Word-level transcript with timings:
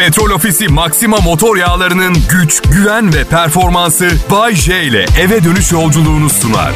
Petrol 0.00 0.30
Ofisi 0.30 0.68
Maxima 0.68 1.16
motor 1.16 1.56
yağlarının 1.56 2.16
güç, 2.30 2.62
güven 2.62 3.14
ve 3.14 3.24
performansı 3.24 4.10
Bay 4.30 4.54
J 4.54 4.82
ile 4.82 5.06
eve 5.20 5.44
dönüş 5.44 5.72
yolculuğunu 5.72 6.30
sunar. 6.30 6.72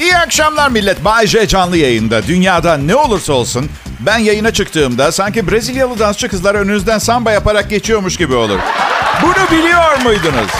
İyi 0.00 0.16
akşamlar 0.16 0.68
millet. 0.68 1.04
Bay 1.04 1.26
J 1.26 1.46
canlı 1.48 1.76
yayında. 1.76 2.26
Dünyada 2.26 2.76
ne 2.76 2.94
olursa 2.94 3.32
olsun 3.32 3.68
ben 4.00 4.18
yayına 4.18 4.52
çıktığımda 4.52 5.12
sanki 5.12 5.50
Brezilyalı 5.50 5.98
dansçı 5.98 6.28
kızlar 6.28 6.54
önünüzden 6.54 6.98
samba 6.98 7.32
yaparak 7.32 7.70
geçiyormuş 7.70 8.16
gibi 8.16 8.34
olur. 8.34 8.58
Bunu 9.22 9.58
biliyor 9.58 10.02
muydunuz? 10.02 10.50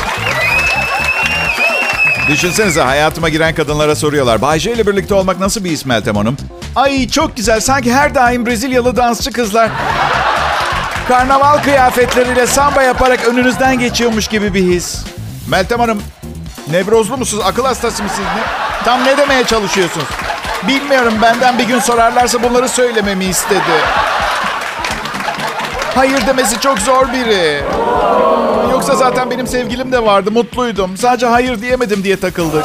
Düşünsenize 2.28 2.80
hayatıma 2.80 3.28
giren 3.28 3.54
kadınlara 3.54 3.96
soruyorlar. 3.96 4.42
Bay 4.42 4.58
J 4.58 4.72
ile 4.72 4.86
birlikte 4.86 5.14
olmak 5.14 5.40
nasıl 5.40 5.64
bir 5.64 5.70
his 5.70 5.86
Meltem 5.86 6.16
Hanım? 6.16 6.36
Ay 6.76 7.08
çok 7.08 7.36
güzel. 7.36 7.60
Sanki 7.60 7.94
her 7.94 8.14
daim 8.14 8.46
Brezilyalı 8.46 8.96
dansçı 8.96 9.32
kızlar 9.32 9.70
karnaval 11.08 11.62
kıyafetleriyle 11.62 12.46
samba 12.46 12.82
yaparak 12.82 13.28
önünüzden 13.28 13.78
geçiyormuş 13.78 14.28
gibi 14.28 14.54
bir 14.54 14.62
his. 14.62 15.04
Meltem 15.48 15.80
Hanım, 15.80 16.02
nevrozlu 16.70 17.16
musunuz? 17.16 17.44
Akıl 17.46 17.64
hastası 17.64 18.02
mısınız? 18.02 18.28
Ne? 18.36 18.42
Tam 18.84 19.04
ne 19.04 19.16
demeye 19.18 19.44
çalışıyorsunuz? 19.44 20.06
Bilmiyorum. 20.68 21.14
Benden 21.22 21.58
bir 21.58 21.64
gün 21.64 21.78
sorarlarsa 21.78 22.42
bunları 22.42 22.68
söylememi 22.68 23.24
istedi. 23.24 23.62
Hayır 25.94 26.26
demesi 26.26 26.60
çok 26.60 26.78
zor 26.78 27.12
biri. 27.12 27.62
Yoksa 28.72 28.94
zaten 28.94 29.30
benim 29.30 29.46
sevgilim 29.46 29.92
de 29.92 30.02
vardı. 30.04 30.30
Mutluydum. 30.30 30.96
Sadece 30.96 31.26
hayır 31.26 31.60
diyemedim 31.60 32.04
diye 32.04 32.20
takıldık. 32.20 32.64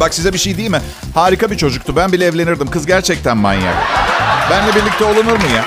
Bak 0.00 0.14
size 0.14 0.32
bir 0.32 0.38
şey 0.38 0.56
değil 0.56 0.70
mi? 0.70 0.80
Harika 1.14 1.50
bir 1.50 1.56
çocuktu. 1.56 1.96
Ben 1.96 2.12
bile 2.12 2.24
evlenirdim. 2.24 2.70
Kız 2.70 2.86
gerçekten 2.86 3.36
manyak. 3.36 3.74
Benle 4.50 4.74
birlikte 4.74 5.04
olunur 5.04 5.36
mu 5.36 5.46
ya? 5.56 5.64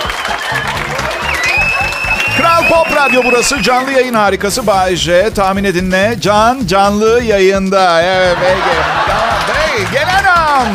Kral 2.38 2.68
Pop 2.70 2.96
Radyo 2.96 3.22
burası. 3.26 3.62
Canlı 3.62 3.92
yayın 3.92 4.14
harikası 4.14 4.68
Bay 4.68 4.96
J. 4.96 5.30
Tahmin 5.30 5.64
edin 5.64 5.92
ne? 5.92 6.16
Can 6.22 6.68
canlı 6.68 7.24
yayında. 7.24 8.02
Evet. 8.02 8.38
Tamam, 9.08 9.34
hey, 9.54 9.86
gelen 9.92 10.24
an. 10.24 10.68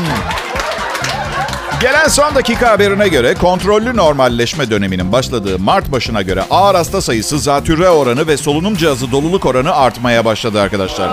Gelen 1.80 2.08
son 2.08 2.34
dakika 2.34 2.70
haberine 2.70 3.08
göre 3.08 3.34
kontrollü 3.34 3.96
normalleşme 3.96 4.70
döneminin 4.70 5.12
başladığı 5.12 5.58
Mart 5.58 5.92
başına 5.92 6.22
göre 6.22 6.44
ağır 6.50 6.74
hasta 6.74 7.00
sayısı, 7.00 7.38
zatürre 7.38 7.88
oranı 7.88 8.26
ve 8.26 8.36
solunum 8.36 8.76
cihazı 8.76 9.12
doluluk 9.12 9.46
oranı 9.46 9.74
artmaya 9.74 10.24
başladı 10.24 10.60
arkadaşlar. 10.60 11.10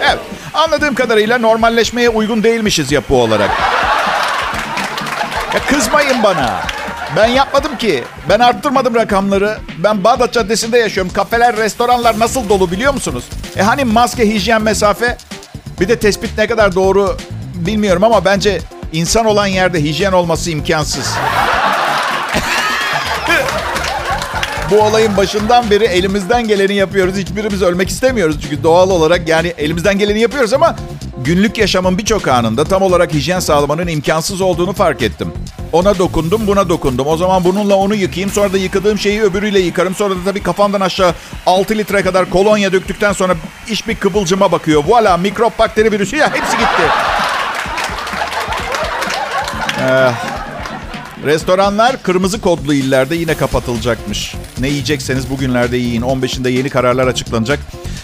Evet, 0.00 0.18
anladığım 0.56 0.94
kadarıyla 0.94 1.38
normalleşmeye 1.38 2.08
uygun 2.08 2.42
değilmişiz 2.42 2.92
yapı 2.92 3.14
olarak. 3.14 3.50
Ya 5.54 5.60
kızmayın 5.68 6.22
bana. 6.22 6.60
Ben 7.16 7.26
yapmadım 7.26 7.78
ki. 7.78 8.04
Ben 8.28 8.40
arttırmadım 8.40 8.94
rakamları. 8.94 9.58
Ben 9.78 10.04
Bağdat 10.04 10.32
Caddesi'nde 10.32 10.78
yaşıyorum. 10.78 11.12
Kafeler, 11.12 11.56
restoranlar 11.56 12.18
nasıl 12.18 12.48
dolu 12.48 12.70
biliyor 12.70 12.94
musunuz? 12.94 13.24
E 13.56 13.62
hani 13.62 13.84
maske, 13.84 14.28
hijyen, 14.28 14.62
mesafe? 14.62 15.16
Bir 15.80 15.88
de 15.88 15.98
tespit 15.98 16.38
ne 16.38 16.46
kadar 16.46 16.74
doğru 16.74 17.16
bilmiyorum 17.54 18.04
ama 18.04 18.24
bence 18.24 18.60
insan 18.92 19.26
olan 19.26 19.46
yerde 19.46 19.82
hijyen 19.82 20.12
olması 20.12 20.50
imkansız. 20.50 21.14
Bu 24.70 24.80
olayın 24.80 25.16
başından 25.16 25.70
beri 25.70 25.84
elimizden 25.84 26.48
geleni 26.48 26.74
yapıyoruz. 26.74 27.16
Hiçbirimiz 27.16 27.62
ölmek 27.62 27.88
istemiyoruz 27.88 28.36
çünkü 28.42 28.62
doğal 28.62 28.90
olarak 28.90 29.28
yani 29.28 29.54
elimizden 29.58 29.98
geleni 29.98 30.20
yapıyoruz 30.20 30.52
ama 30.52 30.76
günlük 31.24 31.58
yaşamın 31.58 31.98
birçok 31.98 32.28
anında 32.28 32.64
tam 32.64 32.82
olarak 32.82 33.14
hijyen 33.14 33.40
sağlamanın 33.40 33.86
imkansız 33.86 34.40
olduğunu 34.40 34.72
fark 34.72 35.02
ettim. 35.02 35.32
Ona 35.72 35.98
dokundum, 35.98 36.46
buna 36.46 36.68
dokundum. 36.68 37.06
O 37.06 37.16
zaman 37.16 37.44
bununla 37.44 37.74
onu 37.74 37.94
yıkayayım. 37.94 38.30
Sonra 38.30 38.52
da 38.52 38.58
yıkadığım 38.58 38.98
şeyi 38.98 39.22
öbürüyle 39.22 39.60
yıkarım. 39.60 39.94
Sonra 39.94 40.14
da 40.14 40.18
tabii 40.24 40.42
kafamdan 40.42 40.80
aşağı 40.80 41.14
6 41.46 41.78
litre 41.78 42.02
kadar 42.02 42.30
kolonya 42.30 42.72
döktükten 42.72 43.12
sonra 43.12 43.34
iş 43.68 43.88
bir 43.88 43.94
kıvılcıma 43.94 44.52
bakıyor. 44.52 44.84
Voila 44.86 45.16
mikrop, 45.16 45.58
bakteri, 45.58 45.92
virüsü 45.92 46.16
ya 46.16 46.34
hepsi 46.34 46.56
gitti. 46.56 46.82
Ee, 49.80 50.10
restoranlar 51.26 52.02
kırmızı 52.02 52.40
kodlu 52.40 52.74
illerde 52.74 53.14
yine 53.16 53.34
kapatılacakmış. 53.34 54.34
Ne 54.58 54.68
yiyecekseniz 54.68 55.30
bugünlerde 55.30 55.76
yiyin. 55.76 56.02
15'inde 56.02 56.48
yeni 56.50 56.70
kararlar 56.70 57.06
açıklanacak. 57.06 57.58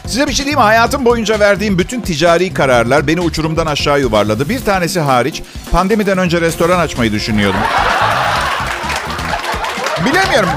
Size 0.07 0.27
bir 0.27 0.33
şey 0.33 0.45
diyeyim 0.45 0.59
mi? 0.59 0.65
Hayatım 0.65 1.05
boyunca 1.05 1.41
verdiğim 1.41 1.79
bütün 1.79 2.01
ticari 2.01 2.55
kararlar 2.55 3.07
beni 3.07 3.21
uçurumdan 3.21 3.67
aşağı 3.67 4.01
yuvarladı. 4.01 4.49
Bir 4.49 4.65
tanesi 4.65 5.01
hariç 5.01 5.43
pandemiden 5.71 6.19
önce 6.19 6.41
restoran 6.41 6.79
açmayı 6.79 7.13
düşünüyordum. 7.13 7.61
Bilemiyorum. 10.07 10.51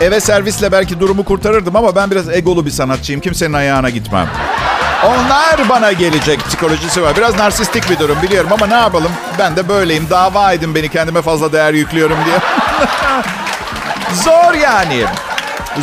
Eve 0.00 0.20
servisle 0.20 0.72
belki 0.72 1.00
durumu 1.00 1.24
kurtarırdım 1.24 1.76
ama 1.76 1.96
ben 1.96 2.10
biraz 2.10 2.28
egolu 2.28 2.66
bir 2.66 2.70
sanatçıyım. 2.70 3.20
Kimsenin 3.20 3.52
ayağına 3.52 3.90
gitmem. 3.90 4.28
Onlar 5.06 5.68
bana 5.68 5.92
gelecek 5.92 6.46
psikolojisi 6.46 7.02
var. 7.02 7.16
Biraz 7.16 7.34
narsistik 7.34 7.90
bir 7.90 7.98
durum 7.98 8.22
biliyorum 8.22 8.50
ama 8.52 8.66
ne 8.66 8.74
yapalım? 8.74 9.12
Ben 9.38 9.56
de 9.56 9.68
böyleyim. 9.68 10.06
Dava 10.10 10.52
edin 10.52 10.74
beni 10.74 10.88
kendime 10.88 11.22
fazla 11.22 11.52
değer 11.52 11.74
yüklüyorum 11.74 12.16
diye. 12.24 12.36
Zor 14.24 14.54
yani. 14.54 15.04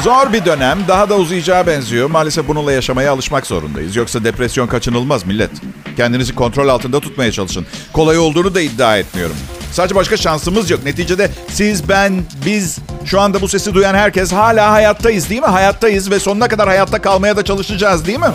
Zor 0.04 0.34
bir 0.34 0.46
dönem. 0.46 0.80
Daha 0.88 1.10
da 1.10 1.16
uzayacağı 1.16 1.68
benziyor. 1.68 2.10
Maalesef 2.10 2.48
bununla 2.48 2.72
yaşamaya 2.72 3.12
alışmak 3.12 3.48
zorundayız. 3.48 3.96
Yoksa 3.96 4.24
depresyon 4.24 4.68
kaçınılmaz 4.68 5.26
millet. 5.26 5.52
Kendinizi 5.98 6.36
kontrol 6.36 6.68
altında 6.68 7.00
tutmaya 7.00 7.32
çalışın. 7.32 7.66
Kolay 7.94 8.18
olduğunu 8.18 8.56
da 8.56 8.62
iddia 8.62 8.98
etmiyorum. 8.98 9.36
Sadece 9.72 9.96
başka 9.96 10.18
şansımız 10.18 10.70
yok. 10.70 10.84
Neticede 10.84 11.32
siz, 11.52 11.90
ben, 11.90 12.24
biz, 12.46 12.78
şu 13.06 13.22
anda 13.22 13.42
bu 13.42 13.48
sesi 13.48 13.74
duyan 13.74 13.96
herkes 13.96 14.34
hala 14.34 14.72
hayattayız 14.72 15.30
değil 15.30 15.42
mi? 15.42 15.48
Hayattayız 15.48 16.12
ve 16.12 16.20
sonuna 16.20 16.48
kadar 16.48 16.68
hayatta 16.68 17.02
kalmaya 17.02 17.38
da 17.38 17.46
çalışacağız 17.46 18.08
değil 18.08 18.20
mi? 18.20 18.32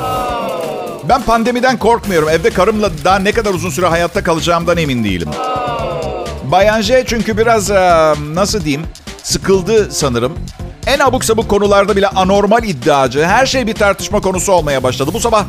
Ben 1.08 1.22
pandemiden 1.22 1.78
korkmuyorum. 1.78 2.28
Evde 2.28 2.50
karımla 2.50 2.90
daha 3.04 3.18
ne 3.18 3.32
kadar 3.32 3.54
uzun 3.54 3.70
süre 3.70 3.86
hayatta 3.86 4.22
kalacağımdan 4.22 4.76
emin 4.76 5.04
değilim. 5.04 5.28
Bayan 6.44 6.80
J 6.80 7.04
çünkü 7.06 7.38
biraz 7.38 7.70
nasıl 8.34 8.64
diyeyim 8.64 8.86
sıkıldı 9.22 9.92
sanırım. 9.92 10.38
En 10.86 10.98
abuk 10.98 11.24
sabuk 11.24 11.48
konularda 11.48 11.96
bile 11.96 12.08
anormal 12.08 12.64
iddiacı. 12.64 13.24
Her 13.24 13.46
şey 13.46 13.66
bir 13.66 13.74
tartışma 13.74 14.20
konusu 14.20 14.52
olmaya 14.52 14.82
başladı. 14.82 15.10
Bu 15.14 15.20
sabah 15.20 15.44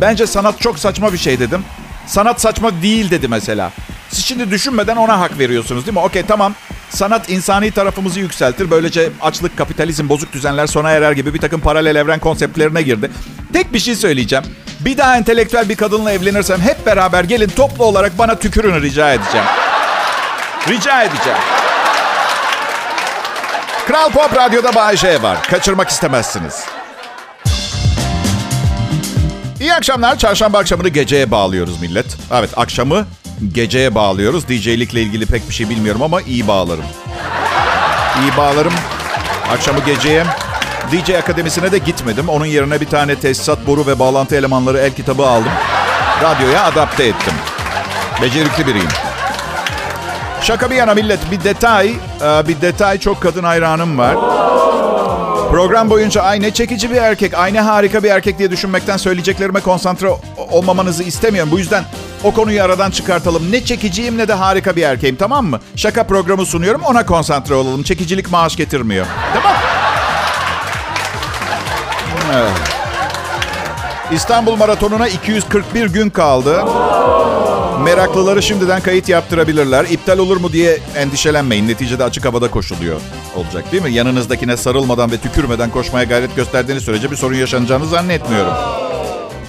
bence 0.00 0.26
sanat 0.26 0.60
çok 0.60 0.78
saçma 0.78 1.12
bir 1.12 1.18
şey 1.18 1.40
dedim. 1.40 1.64
Sanat 2.06 2.40
saçma 2.40 2.82
değil 2.82 3.10
dedi 3.10 3.28
mesela. 3.28 3.72
Siz 4.10 4.24
şimdi 4.24 4.50
düşünmeden 4.50 4.96
ona 4.96 5.20
hak 5.20 5.38
veriyorsunuz 5.38 5.86
değil 5.86 5.96
mi? 5.96 6.02
Okey 6.04 6.22
tamam. 6.22 6.54
Sanat 6.90 7.30
insani 7.30 7.70
tarafımızı 7.70 8.20
yükseltir. 8.20 8.70
Böylece 8.70 9.10
açlık, 9.22 9.56
kapitalizm, 9.58 10.08
bozuk 10.08 10.32
düzenler 10.32 10.66
sona 10.66 10.90
erer 10.90 11.12
gibi 11.12 11.34
bir 11.34 11.40
takım 11.40 11.60
paralel 11.60 11.96
evren 11.96 12.18
konseptlerine 12.18 12.82
girdi. 12.82 13.10
Tek 13.52 13.72
bir 13.72 13.78
şey 13.78 13.94
söyleyeceğim. 13.94 14.44
Bir 14.80 14.98
daha 14.98 15.16
entelektüel 15.16 15.68
bir 15.68 15.76
kadınla 15.76 16.12
evlenirsem 16.12 16.60
hep 16.60 16.86
beraber 16.86 17.24
gelin 17.24 17.48
toplu 17.48 17.84
olarak 17.84 18.18
bana 18.18 18.38
tükürün 18.38 18.82
rica 18.82 19.12
edeceğim. 19.12 19.46
Rica 20.68 21.02
edeceğim. 21.02 21.38
Kral 23.86 24.10
Pop 24.10 24.36
Radyo'da 24.36 24.74
Bay 24.74 24.96
J 24.96 25.22
var. 25.22 25.42
Kaçırmak 25.42 25.88
istemezsiniz. 25.88 26.64
İyi 29.60 29.74
akşamlar. 29.74 30.18
Çarşamba 30.18 30.58
akşamını 30.58 30.88
geceye 30.88 31.30
bağlıyoruz 31.30 31.80
millet. 31.80 32.06
Evet 32.32 32.50
akşamı 32.56 33.06
geceye 33.52 33.94
bağlıyoruz. 33.94 34.48
DJ'likle 34.48 35.02
ilgili 35.02 35.26
pek 35.26 35.48
bir 35.48 35.54
şey 35.54 35.70
bilmiyorum 35.70 36.02
ama 36.02 36.20
iyi 36.20 36.48
bağlarım. 36.48 36.84
İyi 38.22 38.36
bağlarım. 38.36 38.72
Akşamı 39.52 39.80
geceye 39.86 40.24
DJ 40.92 41.10
Akademisi'ne 41.10 41.72
de 41.72 41.78
gitmedim. 41.78 42.28
Onun 42.28 42.46
yerine 42.46 42.80
bir 42.80 42.86
tane 42.86 43.16
tesisat, 43.16 43.66
boru 43.66 43.86
ve 43.86 43.98
bağlantı 43.98 44.36
elemanları 44.36 44.78
el 44.78 44.92
kitabı 44.92 45.26
aldım. 45.26 45.52
Radyoya 46.22 46.64
adapte 46.64 47.04
ettim. 47.04 47.34
Becerikli 48.22 48.66
biriyim. 48.66 48.88
Şaka 50.42 50.70
bir 50.70 50.76
yana 50.76 50.94
millet 50.94 51.30
bir 51.30 51.44
detay, 51.44 51.92
bir 52.48 52.60
detay 52.60 52.98
çok 52.98 53.22
kadın 53.22 53.44
hayranım 53.44 53.98
var. 53.98 54.16
Program 55.50 55.90
boyunca 55.90 56.22
ay 56.22 56.40
ne 56.40 56.50
çekici 56.54 56.90
bir 56.90 56.96
erkek, 56.96 57.34
ay 57.34 57.52
ne 57.54 57.60
harika 57.60 58.02
bir 58.02 58.10
erkek 58.10 58.38
diye 58.38 58.50
düşünmekten 58.50 58.96
söyleyeceklerime 58.96 59.60
konsantre 59.60 60.08
olmamanızı 60.50 61.02
istemiyorum. 61.02 61.52
Bu 61.52 61.58
yüzden 61.58 61.84
o 62.24 62.34
konuyu 62.34 62.62
aradan 62.62 62.90
çıkartalım. 62.90 63.52
Ne 63.52 63.64
çekiciyim 63.64 64.18
ne 64.18 64.28
de 64.28 64.32
harika 64.32 64.76
bir 64.76 64.82
erkeğim 64.82 65.16
tamam 65.16 65.46
mı? 65.46 65.60
Şaka 65.76 66.04
programı 66.04 66.46
sunuyorum 66.46 66.82
ona 66.82 67.06
konsantre 67.06 67.54
olalım. 67.54 67.82
Çekicilik 67.82 68.30
maaş 68.30 68.56
getirmiyor. 68.56 69.06
Tamam. 69.34 69.56
İstanbul 74.12 74.56
Maratonu'na 74.56 75.08
241 75.08 75.86
gün 75.86 76.10
kaldı. 76.10 76.64
Meraklıları 77.84 78.42
şimdiden 78.42 78.80
kayıt 78.80 79.08
yaptırabilirler. 79.08 79.84
İptal 79.84 80.18
olur 80.18 80.36
mu 80.36 80.52
diye 80.52 80.78
endişelenmeyin. 80.96 81.68
Neticede 81.68 82.04
açık 82.04 82.24
havada 82.24 82.50
koşuluyor 82.50 83.00
olacak 83.36 83.72
değil 83.72 83.82
mi? 83.82 83.92
Yanınızdakine 83.92 84.56
sarılmadan 84.56 85.10
ve 85.12 85.16
tükürmeden 85.16 85.70
koşmaya 85.70 86.04
gayret 86.04 86.36
gösterdiğiniz 86.36 86.84
sürece 86.84 87.10
bir 87.10 87.16
sorun 87.16 87.34
yaşanacağını 87.34 87.86
zannetmiyorum. 87.86 88.52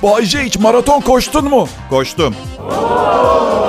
Bayce 0.04 0.44
hiç 0.44 0.58
maraton 0.60 1.02
koştun 1.02 1.46
mu? 1.46 1.70
Koştum. 1.90 2.36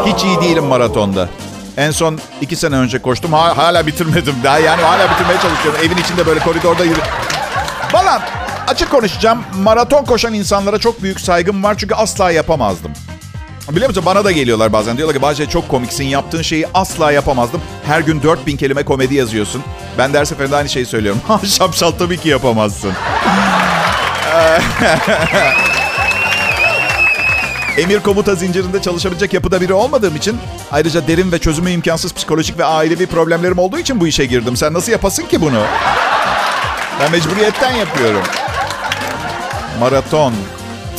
Hiç 0.07 0.25
iyi 0.25 0.41
değilim 0.41 0.65
maratonda. 0.65 1.29
En 1.77 1.91
son 1.91 2.19
iki 2.41 2.57
sene 2.57 2.77
önce 2.77 2.99
koştum. 2.99 3.33
Ha, 3.33 3.57
hala 3.57 3.87
bitirmedim 3.87 4.35
daha. 4.45 4.59
Yani 4.59 4.83
hala 4.83 5.11
bitirmeye 5.11 5.41
çalışıyorum. 5.41 5.81
Evin 5.85 5.97
içinde 6.03 6.27
böyle 6.27 6.41
koridorda 6.41 6.85
yürü. 6.85 7.01
Valla 7.93 8.23
açık 8.69 8.91
konuşacağım. 8.91 9.43
Maraton 9.63 10.05
koşan 10.05 10.35
insanlara 10.35 10.79
çok 10.79 11.03
büyük 11.03 11.21
saygım 11.21 11.63
var. 11.63 11.75
Çünkü 11.79 11.95
asla 11.95 12.31
yapamazdım. 12.31 12.93
Biliyor 13.71 13.89
musun 13.89 14.03
bana 14.07 14.25
da 14.25 14.33
geliyorlar 14.33 14.73
bazen. 14.73 14.97
Diyorlar 14.97 15.17
ki 15.17 15.23
Bahçe 15.23 15.47
çok 15.47 15.69
komiksin. 15.69 16.05
Yaptığın 16.05 16.43
şeyi 16.43 16.67
asla 16.75 17.13
yapamazdım. 17.13 17.61
Her 17.87 18.01
gün 18.01 18.23
4000 18.23 18.57
kelime 18.57 18.85
komedi 18.85 19.15
yazıyorsun. 19.15 19.63
Ben 19.99 20.13
de 20.13 20.19
her 20.19 20.25
seferinde 20.25 20.57
aynı 20.57 20.69
şeyi 20.69 20.87
söylüyorum. 20.87 21.21
Şapşal 21.45 21.91
tabii 21.91 22.19
ki 22.19 22.29
yapamazsın. 22.29 22.93
Emir 27.79 28.01
komuta 28.01 28.35
zincirinde 28.35 28.83
çalışabilecek 28.83 29.33
yapıda 29.33 29.61
biri 29.61 29.73
olmadığım 29.73 30.17
için 30.17 30.39
ayrıca 30.73 31.07
derin 31.09 31.33
ve 31.33 31.39
çözümü 31.39 31.71
imkansız 31.71 32.15
psikolojik 32.15 32.59
ve 32.59 32.65
ailevi 32.65 33.07
problemlerim 33.07 33.59
olduğu 33.59 33.79
için 33.79 34.01
bu 34.01 34.07
işe 34.07 34.25
girdim. 34.25 34.57
Sen 34.57 34.73
nasıl 34.75 34.93
yapasın 34.93 35.27
ki 35.27 35.41
bunu? 35.41 35.63
Ben 37.01 37.11
mecburiyetten 37.11 37.73
yapıyorum. 37.77 38.23
Maraton. 39.81 40.33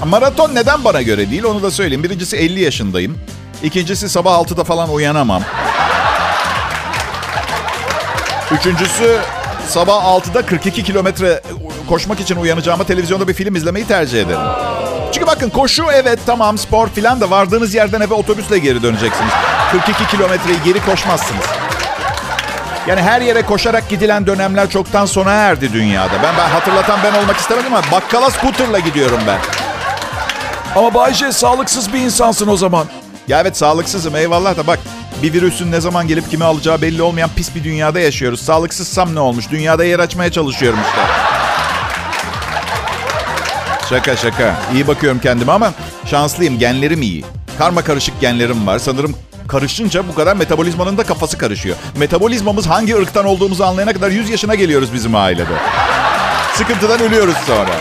Maraton 0.05 0.55
neden 0.55 0.83
bana 0.83 1.01
göre 1.01 1.31
değil 1.31 1.43
onu 1.43 1.63
da 1.63 1.71
söyleyeyim. 1.71 2.03
Birincisi 2.03 2.37
50 2.37 2.59
yaşındayım. 2.61 3.17
İkincisi 3.63 4.09
sabah 4.09 4.33
6'da 4.33 4.63
falan 4.63 4.89
uyanamam. 4.93 5.43
Üçüncüsü 8.51 9.19
sabah 9.67 10.03
6'da 10.03 10.45
42 10.45 10.83
kilometre 10.83 11.41
koşmak 11.89 12.19
için 12.19 12.35
uyanacağıma 12.35 12.83
televizyonda 12.83 13.27
bir 13.27 13.33
film 13.33 13.55
izlemeyi 13.55 13.87
tercih 13.87 14.21
ederim. 14.21 14.39
Çünkü 15.13 15.27
bakın 15.27 15.49
koşu 15.49 15.85
evet 15.93 16.19
tamam 16.25 16.57
spor 16.57 16.87
filan 16.87 17.21
da 17.21 17.29
vardığınız 17.29 17.73
yerden 17.75 18.01
eve 18.01 18.13
otobüsle 18.13 18.57
geri 18.57 18.83
döneceksiniz. 18.83 19.31
42 19.71 20.07
kilometreyi 20.07 20.57
geri 20.65 20.85
koşmazsınız. 20.85 21.45
Yani 22.87 23.01
her 23.01 23.21
yere 23.21 23.41
koşarak 23.41 23.89
gidilen 23.89 24.27
dönemler 24.27 24.69
çoktan 24.69 25.05
sona 25.05 25.31
erdi 25.31 25.73
dünyada. 25.73 26.13
Ben, 26.23 26.37
ben 26.37 26.49
hatırlatan 26.49 26.99
ben 27.03 27.13
olmak 27.21 27.37
istemedim 27.37 27.73
ama 27.73 27.91
bakkala 27.91 28.29
scooter'la 28.29 28.79
gidiyorum 28.79 29.19
ben. 29.27 29.58
Ama 30.75 30.93
Bayce 30.93 31.31
sağlıksız 31.31 31.93
bir 31.93 31.99
insansın 31.99 32.47
o 32.47 32.57
zaman. 32.57 32.87
Ya 33.27 33.41
evet 33.41 33.57
sağlıksızım 33.57 34.15
eyvallah 34.15 34.57
da 34.57 34.67
bak 34.67 34.79
bir 35.23 35.33
virüsün 35.33 35.71
ne 35.71 35.81
zaman 35.81 36.07
gelip 36.07 36.29
kimi 36.29 36.43
alacağı 36.43 36.81
belli 36.81 37.01
olmayan 37.01 37.29
pis 37.35 37.55
bir 37.55 37.63
dünyada 37.63 37.99
yaşıyoruz. 37.99 38.41
Sağlıksızsam 38.41 39.15
ne 39.15 39.19
olmuş? 39.19 39.49
Dünyada 39.51 39.85
yer 39.85 39.99
açmaya 39.99 40.31
çalışıyorum 40.31 40.79
işte. 40.89 41.01
Şaka 43.89 44.15
şaka. 44.15 44.55
İyi 44.73 44.87
bakıyorum 44.87 45.19
kendime 45.19 45.51
ama 45.51 45.73
şanslıyım. 46.05 46.59
Genlerim 46.59 47.01
iyi. 47.01 47.25
Karma 47.57 47.81
karışık 47.81 48.21
genlerim 48.21 48.67
var. 48.67 48.79
Sanırım 48.79 49.15
karışınca 49.47 50.07
bu 50.07 50.15
kadar 50.15 50.35
metabolizmanın 50.35 50.97
da 50.97 51.03
kafası 51.03 51.37
karışıyor. 51.37 51.75
Metabolizmamız 51.97 52.67
hangi 52.67 52.95
ırktan 52.97 53.25
olduğumuzu 53.25 53.63
anlayana 53.63 53.93
kadar 53.93 54.09
100 54.09 54.29
yaşına 54.29 54.55
geliyoruz 54.55 54.93
bizim 54.93 55.15
ailede. 55.15 55.53
Sıkıntıdan 56.53 56.99
ölüyoruz 57.01 57.37
sonra. 57.47 57.71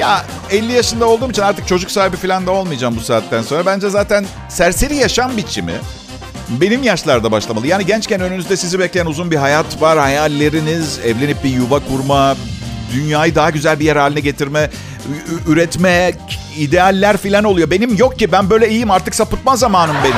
Ya 0.00 0.24
50 0.50 0.72
yaşında 0.72 1.08
olduğum 1.08 1.30
için 1.30 1.42
artık 1.42 1.68
çocuk 1.68 1.90
sahibi 1.90 2.16
falan 2.16 2.46
da 2.46 2.50
olmayacağım 2.50 2.96
bu 2.96 3.00
saatten 3.00 3.42
sonra. 3.42 3.66
Bence 3.66 3.90
zaten 3.90 4.26
serseri 4.48 4.96
yaşam 4.96 5.36
biçimi 5.36 5.74
benim 6.48 6.82
yaşlarda 6.82 7.32
başlamalı. 7.32 7.66
Yani 7.66 7.86
gençken 7.86 8.20
önünüzde 8.20 8.56
sizi 8.56 8.78
bekleyen 8.78 9.06
uzun 9.06 9.30
bir 9.30 9.36
hayat 9.36 9.82
var. 9.82 9.98
Hayalleriniz, 9.98 10.98
evlenip 10.98 11.44
bir 11.44 11.50
yuva 11.50 11.80
kurma, 11.80 12.36
dünyayı 12.92 13.34
daha 13.34 13.50
güzel 13.50 13.80
bir 13.80 13.84
yer 13.84 13.96
haline 13.96 14.20
getirme, 14.20 14.70
üretme, 15.46 16.12
idealler 16.56 17.16
falan 17.16 17.44
oluyor. 17.44 17.70
Benim 17.70 17.96
yok 17.96 18.18
ki 18.18 18.32
ben 18.32 18.50
böyle 18.50 18.68
iyiyim 18.68 18.90
artık 18.90 19.14
sapıtma 19.14 19.56
zamanım 19.56 19.96
benim. 20.04 20.16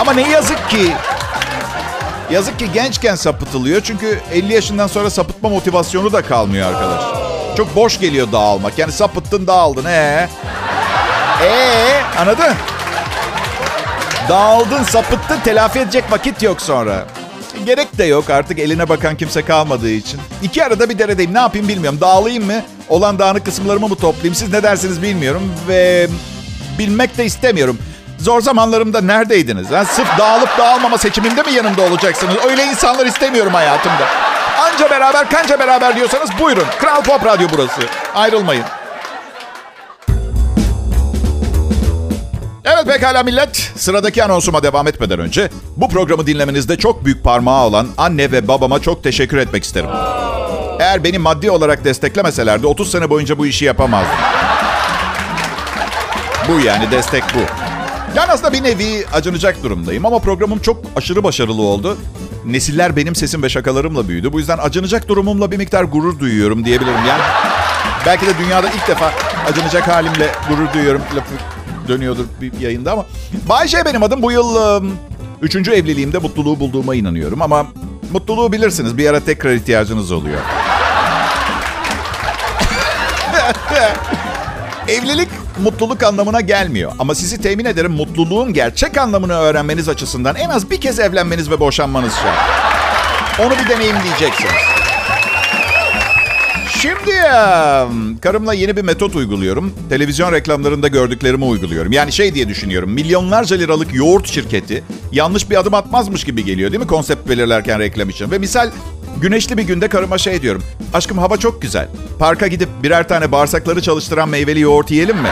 Ama 0.00 0.12
ne 0.12 0.30
yazık 0.30 0.70
ki 0.70 0.92
Yazık 2.30 2.58
ki 2.58 2.72
gençken 2.74 3.14
sapıtılıyor. 3.14 3.80
Çünkü 3.80 4.20
50 4.32 4.52
yaşından 4.52 4.86
sonra 4.86 5.10
sapıtma 5.10 5.48
motivasyonu 5.48 6.12
da 6.12 6.22
kalmıyor 6.22 6.68
arkadaş. 6.68 7.19
Çok 7.60 7.76
boş 7.76 8.00
geliyor 8.00 8.32
dağılmak. 8.32 8.78
Yani 8.78 8.92
sapıttın 8.92 9.46
dağıldın. 9.46 9.84
Ee? 9.84 10.28
Ee? 11.42 12.00
Anladın? 12.18 12.54
Dağıldın, 14.28 14.82
sapıttın, 14.82 15.40
telafi 15.44 15.78
edecek 15.78 16.04
vakit 16.10 16.42
yok 16.42 16.62
sonra. 16.62 17.06
Gerek 17.66 17.98
de 17.98 18.04
yok 18.04 18.30
artık 18.30 18.58
eline 18.58 18.88
bakan 18.88 19.16
kimse 19.16 19.42
kalmadığı 19.42 19.90
için. 19.90 20.20
İki 20.42 20.64
arada 20.64 20.88
bir 20.88 20.98
deredeyim. 20.98 21.34
Ne 21.34 21.38
yapayım 21.38 21.68
bilmiyorum. 21.68 22.00
Dağılayım 22.00 22.46
mı? 22.46 22.62
Olan 22.88 23.18
dağınık 23.18 23.44
kısımlarımı 23.44 23.88
mı 23.88 23.96
toplayayım? 23.96 24.34
Siz 24.34 24.52
ne 24.52 24.62
dersiniz 24.62 25.02
bilmiyorum. 25.02 25.42
Ve 25.68 26.08
bilmek 26.78 27.18
de 27.18 27.24
istemiyorum. 27.24 27.78
Zor 28.18 28.40
zamanlarımda 28.40 29.00
neredeydiniz? 29.00 29.70
Ha? 29.70 29.84
Sırf 29.84 30.18
dağılıp 30.18 30.58
dağılmama 30.58 30.98
seçiminde 30.98 31.42
mi 31.42 31.52
yanımda 31.52 31.82
olacaksınız? 31.82 32.34
Öyle 32.50 32.64
insanlar 32.64 33.06
istemiyorum 33.06 33.54
hayatımda. 33.54 34.06
Anca 34.60 34.90
beraber 34.90 35.30
kanca 35.30 35.58
beraber 35.58 35.96
diyorsanız 35.96 36.30
buyurun. 36.40 36.66
Kral 36.80 37.02
Pop 37.02 37.24
Radyo 37.26 37.48
burası. 37.52 37.80
Ayrılmayın. 38.14 38.64
Evet 42.64 42.86
pekala 42.86 43.22
millet. 43.22 43.56
Sıradaki 43.76 44.24
anonsuma 44.24 44.62
devam 44.62 44.86
etmeden 44.86 45.18
önce 45.18 45.50
bu 45.76 45.88
programı 45.88 46.26
dinlemenizde 46.26 46.78
çok 46.78 47.04
büyük 47.04 47.24
parmağı 47.24 47.66
olan 47.66 47.88
anne 47.98 48.32
ve 48.32 48.48
babama 48.48 48.80
çok 48.80 49.02
teşekkür 49.04 49.36
etmek 49.38 49.64
isterim. 49.64 49.90
Eğer 50.80 51.04
beni 51.04 51.18
maddi 51.18 51.50
olarak 51.50 51.84
desteklemeselerdi 51.84 52.66
30 52.66 52.90
sene 52.90 53.10
boyunca 53.10 53.38
bu 53.38 53.46
işi 53.46 53.64
yapamazdım. 53.64 54.16
Bu 56.48 56.60
yani 56.60 56.90
destek 56.90 57.24
bu. 57.34 57.40
Yani 58.16 58.32
aslında 58.32 58.52
bir 58.52 58.62
nevi 58.62 59.06
acınacak 59.12 59.62
durumdayım 59.62 60.06
ama 60.06 60.18
programım 60.18 60.58
çok 60.58 60.82
aşırı 60.96 61.24
başarılı 61.24 61.62
oldu. 61.62 61.96
Nesiller 62.46 62.96
benim 62.96 63.14
sesim 63.14 63.42
ve 63.42 63.48
şakalarımla 63.48 64.08
büyüdü. 64.08 64.32
Bu 64.32 64.38
yüzden 64.38 64.58
acınacak 64.58 65.08
durumumla 65.08 65.50
bir 65.50 65.56
miktar 65.56 65.84
gurur 65.84 66.18
duyuyorum 66.18 66.64
diyebilirim. 66.64 66.94
Yani 67.08 67.22
belki 68.06 68.26
de 68.26 68.38
dünyada 68.38 68.68
ilk 68.68 68.88
defa 68.88 69.12
acınacak 69.48 69.88
halimle 69.88 70.28
gurur 70.48 70.72
duyuyorum 70.74 71.02
lafı 71.16 71.34
dönüyordur 71.88 72.24
bir 72.40 72.60
yayında 72.60 72.92
ama. 72.92 73.06
Bayşe 73.48 73.84
benim 73.84 74.02
adım. 74.02 74.22
Bu 74.22 74.32
yıl 74.32 74.56
ıı, 74.56 74.82
üçüncü 75.42 75.70
evliliğimde 75.72 76.18
mutluluğu 76.18 76.60
bulduğuma 76.60 76.94
inanıyorum. 76.94 77.42
Ama 77.42 77.66
mutluluğu 78.12 78.52
bilirsiniz 78.52 78.98
bir 78.98 79.10
ara 79.10 79.20
tekrar 79.20 79.52
ihtiyacınız 79.52 80.12
oluyor. 80.12 80.40
Evlilik 84.88 85.28
mutluluk 85.58 86.02
anlamına 86.02 86.40
gelmiyor. 86.40 86.92
Ama 86.98 87.14
sizi 87.14 87.40
temin 87.42 87.64
ederim 87.64 87.92
mutluluğun 87.92 88.52
gerçek 88.52 88.98
anlamını 88.98 89.32
öğrenmeniz 89.32 89.88
açısından 89.88 90.36
en 90.36 90.50
az 90.50 90.70
bir 90.70 90.80
kez 90.80 91.00
evlenmeniz 91.00 91.50
ve 91.50 91.60
boşanmanız 91.60 92.12
şart. 92.14 92.38
Onu 93.40 93.50
bir 93.50 93.68
deneyimleyeceksiniz. 93.68 94.52
Şimdi 96.80 97.10
karımla 98.20 98.54
yeni 98.54 98.76
bir 98.76 98.82
metot 98.82 99.16
uyguluyorum. 99.16 99.72
Televizyon 99.88 100.32
reklamlarında 100.32 100.88
gördüklerimi 100.88 101.44
uyguluyorum. 101.44 101.92
Yani 101.92 102.12
şey 102.12 102.34
diye 102.34 102.48
düşünüyorum. 102.48 102.90
Milyonlarca 102.90 103.56
liralık 103.56 103.94
yoğurt 103.94 104.28
şirketi 104.28 104.84
yanlış 105.12 105.50
bir 105.50 105.60
adım 105.60 105.74
atmazmış 105.74 106.24
gibi 106.24 106.44
geliyor 106.44 106.72
değil 106.72 106.80
mi 106.80 106.86
konsept 106.86 107.28
belirlerken 107.28 107.78
reklam 107.78 108.08
için? 108.08 108.30
Ve 108.30 108.38
misal 108.38 108.70
güneşli 109.20 109.56
bir 109.56 109.62
günde 109.62 109.88
karıma 109.88 110.18
şey 110.18 110.42
diyorum. 110.42 110.62
Aşkım 110.94 111.18
hava 111.18 111.36
çok 111.36 111.62
güzel. 111.62 111.88
Parka 112.18 112.46
gidip 112.46 112.68
birer 112.82 113.08
tane 113.08 113.32
bağırsakları 113.32 113.82
çalıştıran 113.82 114.28
meyveli 114.28 114.60
yoğurt 114.60 114.90
yiyelim 114.90 115.16
mi? 115.16 115.28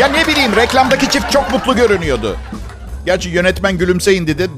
Ya 0.00 0.08
ne 0.08 0.26
bileyim 0.26 0.56
reklamdaki 0.56 1.10
çift 1.10 1.30
çok 1.32 1.52
mutlu 1.52 1.76
görünüyordu. 1.76 2.36
Gerçi 3.06 3.28
yönetmen 3.28 3.78
gülümseyin 3.78 4.26
dedi. 4.26 4.50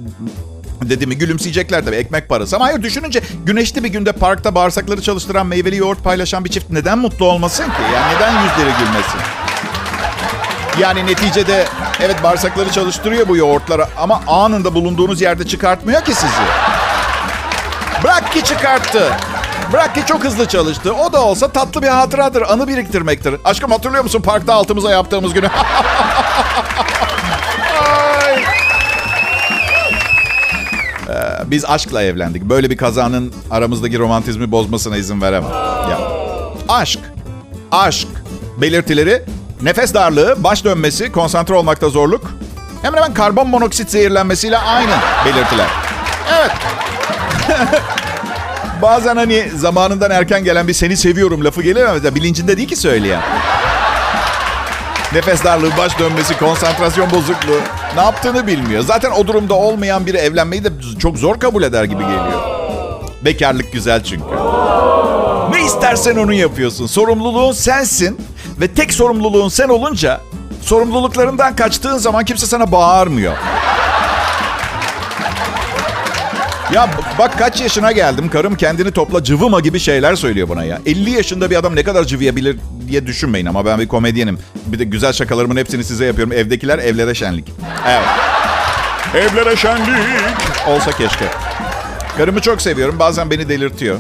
Dedi 0.83 1.07
mi 1.07 1.19
gülümseyecekler 1.19 1.85
tabii 1.85 1.97
ekmek 1.97 2.29
parası. 2.29 2.57
Ama 2.57 2.65
hayır 2.65 2.83
düşününce 2.83 3.23
güneşli 3.45 3.85
bir 3.85 3.89
günde 3.89 4.13
parkta 4.13 4.55
bağırsakları 4.55 5.03
çalıştıran 5.03 5.47
meyveli 5.47 5.77
yoğurt 5.77 6.05
paylaşan 6.05 6.45
bir 6.45 6.51
çift 6.51 6.71
neden 6.71 6.99
mutlu 6.99 7.27
olmasın 7.27 7.65
ki? 7.65 7.83
Yani 7.95 8.15
neden 8.17 8.33
yüzleri 8.33 8.71
gülmesin? 8.79 9.21
Yani 10.81 11.07
neticede 11.07 11.65
evet 12.01 12.23
bağırsakları 12.23 12.71
çalıştırıyor 12.71 13.29
bu 13.29 13.37
yoğurtları 13.37 13.87
ama 13.97 14.23
anında 14.27 14.75
bulunduğunuz 14.75 15.21
yerde 15.21 15.47
çıkartmıyor 15.47 16.05
ki 16.05 16.15
sizi. 16.15 16.43
Bırak 18.05 18.33
ki 18.33 18.45
çıkarttı. 18.45 19.13
Bırak 19.73 19.95
ki 19.95 20.03
çok 20.07 20.25
hızlı 20.25 20.49
çalıştı. 20.49 20.95
O 20.95 21.13
da 21.13 21.23
olsa 21.23 21.49
tatlı 21.49 21.83
bir 21.83 21.89
hatıradır. 21.89 22.43
Anı 22.43 22.69
biriktirmektir. 22.69 23.35
Aşkım 23.45 23.71
hatırlıyor 23.71 24.05
musun 24.05 24.23
parkta 24.23 24.55
altımıza 24.55 24.91
yaptığımız 24.91 25.35
günü? 25.35 25.51
Ee, 31.09 31.51
biz 31.51 31.65
aşkla 31.65 32.03
evlendik. 32.03 32.43
Böyle 32.43 32.71
bir 32.71 32.77
kazanın 32.77 33.33
aramızdaki 33.51 33.99
romantizmi 33.99 34.51
bozmasına 34.51 34.97
izin 34.97 35.23
veremem. 35.23 35.51
Ya. 35.91 35.99
Aşk. 36.69 37.01
Aşk. 37.73 38.09
Belirtileri 38.57 39.25
nefes 39.63 39.95
darlığı, 39.95 40.45
baş 40.45 40.65
dönmesi, 40.65 41.13
konsantre 41.13 41.55
olmakta 41.55 41.89
zorluk. 41.89 42.31
Hemen 42.83 42.97
hemen 42.99 43.15
karbon 43.15 43.49
monoksit 43.49 43.91
zehirlenmesiyle 43.91 44.59
aynı 44.59 44.93
belirtiler. 45.25 45.67
Evet. 46.39 46.53
Bazen 48.83 49.17
hani 49.17 49.51
zamanından 49.57 50.11
erken 50.11 50.45
gelen 50.45 50.69
bir 50.69 50.73
seni 50.73 50.97
seviyorum 50.97 51.45
lafı 51.45 51.63
gelir 51.63 51.85
ama 51.85 52.15
bilincinde 52.15 52.57
değil 52.57 52.69
ki 52.69 52.77
söyleyen. 52.77 53.21
Nefes 55.13 55.45
darlığı, 55.45 55.77
baş 55.79 55.99
dönmesi, 55.99 56.39
konsantrasyon 56.39 57.11
bozukluğu. 57.11 57.61
Ne 57.95 58.01
yaptığını 58.01 58.47
bilmiyor. 58.47 58.83
Zaten 58.83 59.11
o 59.11 59.27
durumda 59.27 59.55
olmayan 59.55 60.07
biri 60.07 60.17
evlenmeyi 60.17 60.65
de 60.65 60.69
çok 60.99 61.19
zor 61.19 61.41
kabul 61.41 61.63
eder 61.63 61.85
gibi 61.85 62.03
geliyor. 62.03 62.43
Bekarlık 63.25 63.73
güzel 63.73 64.05
çünkü. 64.05 64.25
Ne 65.51 65.65
istersen 65.65 66.17
onu 66.17 66.33
yapıyorsun. 66.33 66.87
Sorumluluğun 66.87 67.53
sensin 67.53 68.21
ve 68.61 68.69
tek 68.69 68.93
sorumluluğun 68.93 69.49
sen 69.49 69.69
olunca 69.69 70.21
sorumluluklarından 70.63 71.57
kaçtığın 71.57 71.99
zaman 71.99 72.25
kimse 72.25 72.47
sana 72.47 72.73
bağırmıyor. 72.73 73.35
Ya 76.73 76.89
bak 77.19 77.39
kaç 77.39 77.61
yaşına 77.61 77.93
geldim. 77.93 78.31
Karım 78.31 78.57
kendini 78.57 78.93
topla 78.93 79.25
cıvıma 79.25 79.61
gibi 79.61 79.81
şeyler 79.81 80.15
söylüyor 80.15 80.49
bana 80.49 80.65
ya. 80.65 80.81
50 80.87 81.11
yaşında 81.11 81.51
bir 81.51 81.57
adam 81.57 81.77
ne 81.77 81.85
kadar 81.85 82.05
cıvıyabilir 82.05 82.57
diye 82.89 83.07
düşünmeyin 83.07 83.47
ama 83.47 83.67
ben 83.67 83.79
bir 83.79 83.89
komedyenim. 83.89 84.39
Bir 84.67 84.79
de 84.79 84.85
güzel 84.85 85.13
şakalarımın 85.13 85.57
hepsini 85.57 85.85
size 85.85 86.05
yapıyorum. 86.05 86.33
Evdekiler 86.33 86.79
evlere 86.79 87.15
şenlik. 87.15 87.53
Evet. 87.87 88.09
Evlere 89.15 89.57
şenlik. 89.57 89.89
Olsa 90.67 90.93
keşke. 90.93 91.25
Karımı 92.17 92.41
çok 92.41 92.63
seviyorum. 92.63 92.99
Bazen 92.99 93.31
beni 93.31 93.49
delirtiyor. 93.49 93.99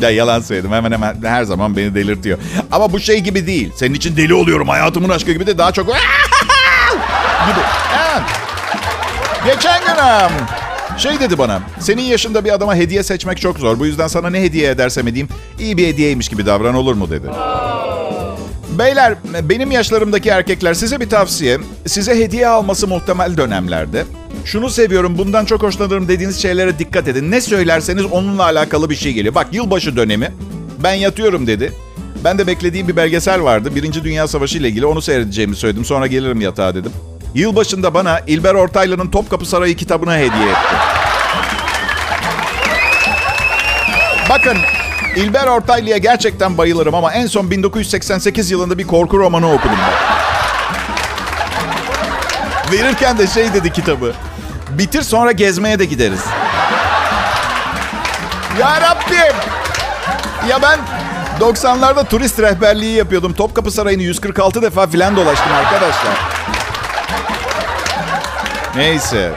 Ya 0.00 0.10
yalan 0.10 0.40
söyledim. 0.40 0.72
Hemen 0.72 0.92
hemen 0.92 1.16
her 1.24 1.44
zaman 1.44 1.76
beni 1.76 1.94
delirtiyor. 1.94 2.38
Ama 2.72 2.92
bu 2.92 3.00
şey 3.00 3.20
gibi 3.20 3.46
değil. 3.46 3.72
Senin 3.76 3.94
için 3.94 4.16
deli 4.16 4.34
oluyorum. 4.34 4.68
Hayatımın 4.68 5.08
aşkı 5.08 5.32
gibi 5.32 5.46
de 5.46 5.58
daha 5.58 5.72
çok... 5.72 5.86
gibi. 7.46 7.60
Evet. 7.92 8.22
Geçen 9.46 9.80
gün 9.80 9.94
şey 10.98 11.20
dedi 11.20 11.38
bana. 11.38 11.60
Senin 11.80 12.02
yaşında 12.02 12.44
bir 12.44 12.54
adama 12.54 12.74
hediye 12.74 13.02
seçmek 13.02 13.40
çok 13.40 13.58
zor. 13.58 13.78
Bu 13.78 13.86
yüzden 13.86 14.06
sana 14.06 14.30
ne 14.30 14.42
hediye 14.42 14.70
edersem 14.70 15.08
edeyim 15.08 15.28
iyi 15.60 15.76
bir 15.76 15.86
hediyeymiş 15.86 16.28
gibi 16.28 16.46
davran 16.46 16.74
olur 16.74 16.94
mu 16.94 17.10
dedi. 17.10 17.26
Beyler 18.78 19.14
benim 19.42 19.70
yaşlarımdaki 19.70 20.28
erkekler 20.28 20.74
size 20.74 21.00
bir 21.00 21.08
tavsiye. 21.08 21.58
Size 21.86 22.18
hediye 22.18 22.48
alması 22.48 22.88
muhtemel 22.88 23.36
dönemlerde. 23.36 24.04
Şunu 24.44 24.70
seviyorum 24.70 25.18
bundan 25.18 25.44
çok 25.44 25.62
hoşlanırım 25.62 26.08
dediğiniz 26.08 26.42
şeylere 26.42 26.78
dikkat 26.78 27.08
edin. 27.08 27.30
Ne 27.30 27.40
söylerseniz 27.40 28.04
onunla 28.04 28.42
alakalı 28.42 28.90
bir 28.90 28.94
şey 28.94 29.12
geliyor. 29.12 29.34
Bak 29.34 29.46
yılbaşı 29.52 29.96
dönemi 29.96 30.32
ben 30.82 30.94
yatıyorum 30.94 31.46
dedi. 31.46 31.72
Ben 32.24 32.38
de 32.38 32.46
beklediğim 32.46 32.88
bir 32.88 32.96
belgesel 32.96 33.42
vardı. 33.42 33.74
Birinci 33.74 34.04
Dünya 34.04 34.28
Savaşı 34.28 34.58
ile 34.58 34.68
ilgili 34.68 34.86
onu 34.86 35.02
seyredeceğimi 35.02 35.56
söyledim. 35.56 35.84
Sonra 35.84 36.06
gelirim 36.06 36.40
yatağa 36.40 36.74
dedim. 36.74 36.92
Yılbaşında 37.34 37.94
bana 37.94 38.20
İlber 38.26 38.54
Ortaylı'nın 38.54 39.10
Topkapı 39.10 39.46
Sarayı 39.46 39.76
kitabını 39.76 40.12
hediye 40.12 40.48
etti. 40.48 40.74
Bakın 44.30 44.58
İlber 45.16 45.46
Ortaylı'ya 45.46 45.96
gerçekten 45.96 46.58
bayılırım 46.58 46.94
ama 46.94 47.12
en 47.12 47.26
son 47.26 47.50
1988 47.50 48.50
yılında 48.50 48.78
bir 48.78 48.86
korku 48.86 49.18
romanı 49.18 49.52
okudum 49.52 49.78
ben. 49.78 49.94
Verirken 52.72 53.18
de 53.18 53.26
şey 53.26 53.54
dedi 53.54 53.72
kitabı. 53.72 54.12
Bitir 54.70 55.02
sonra 55.02 55.32
gezmeye 55.32 55.78
de 55.78 55.84
gideriz. 55.84 56.24
Ya 58.60 58.80
Rabbim! 58.80 59.36
Ya 60.48 60.62
ben 60.62 60.80
90'larda 61.40 62.08
turist 62.08 62.38
rehberliği 62.38 62.96
yapıyordum. 62.96 63.34
Topkapı 63.34 63.70
Sarayı'nı 63.70 64.02
146 64.02 64.62
defa 64.62 64.86
filan 64.86 65.16
dolaştım 65.16 65.52
arkadaşlar. 65.52 66.33
Neyse. 68.76 69.32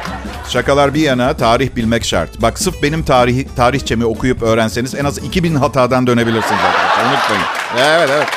Şakalar 0.49 0.93
bir 0.93 1.01
yana 1.01 1.37
tarih 1.37 1.75
bilmek 1.75 2.05
şart. 2.05 2.41
Bak 2.41 2.59
sırf 2.59 2.83
benim 2.83 3.03
tarih, 3.03 3.45
tarihçemi 3.55 4.05
okuyup 4.05 4.41
öğrenseniz 4.41 4.95
en 4.95 5.05
az 5.05 5.17
2000 5.17 5.55
hatadan 5.55 6.07
dönebilirsiniz. 6.07 6.61
Unutmayın. 7.05 7.43
Evet 7.77 8.09
evet. 8.13 8.27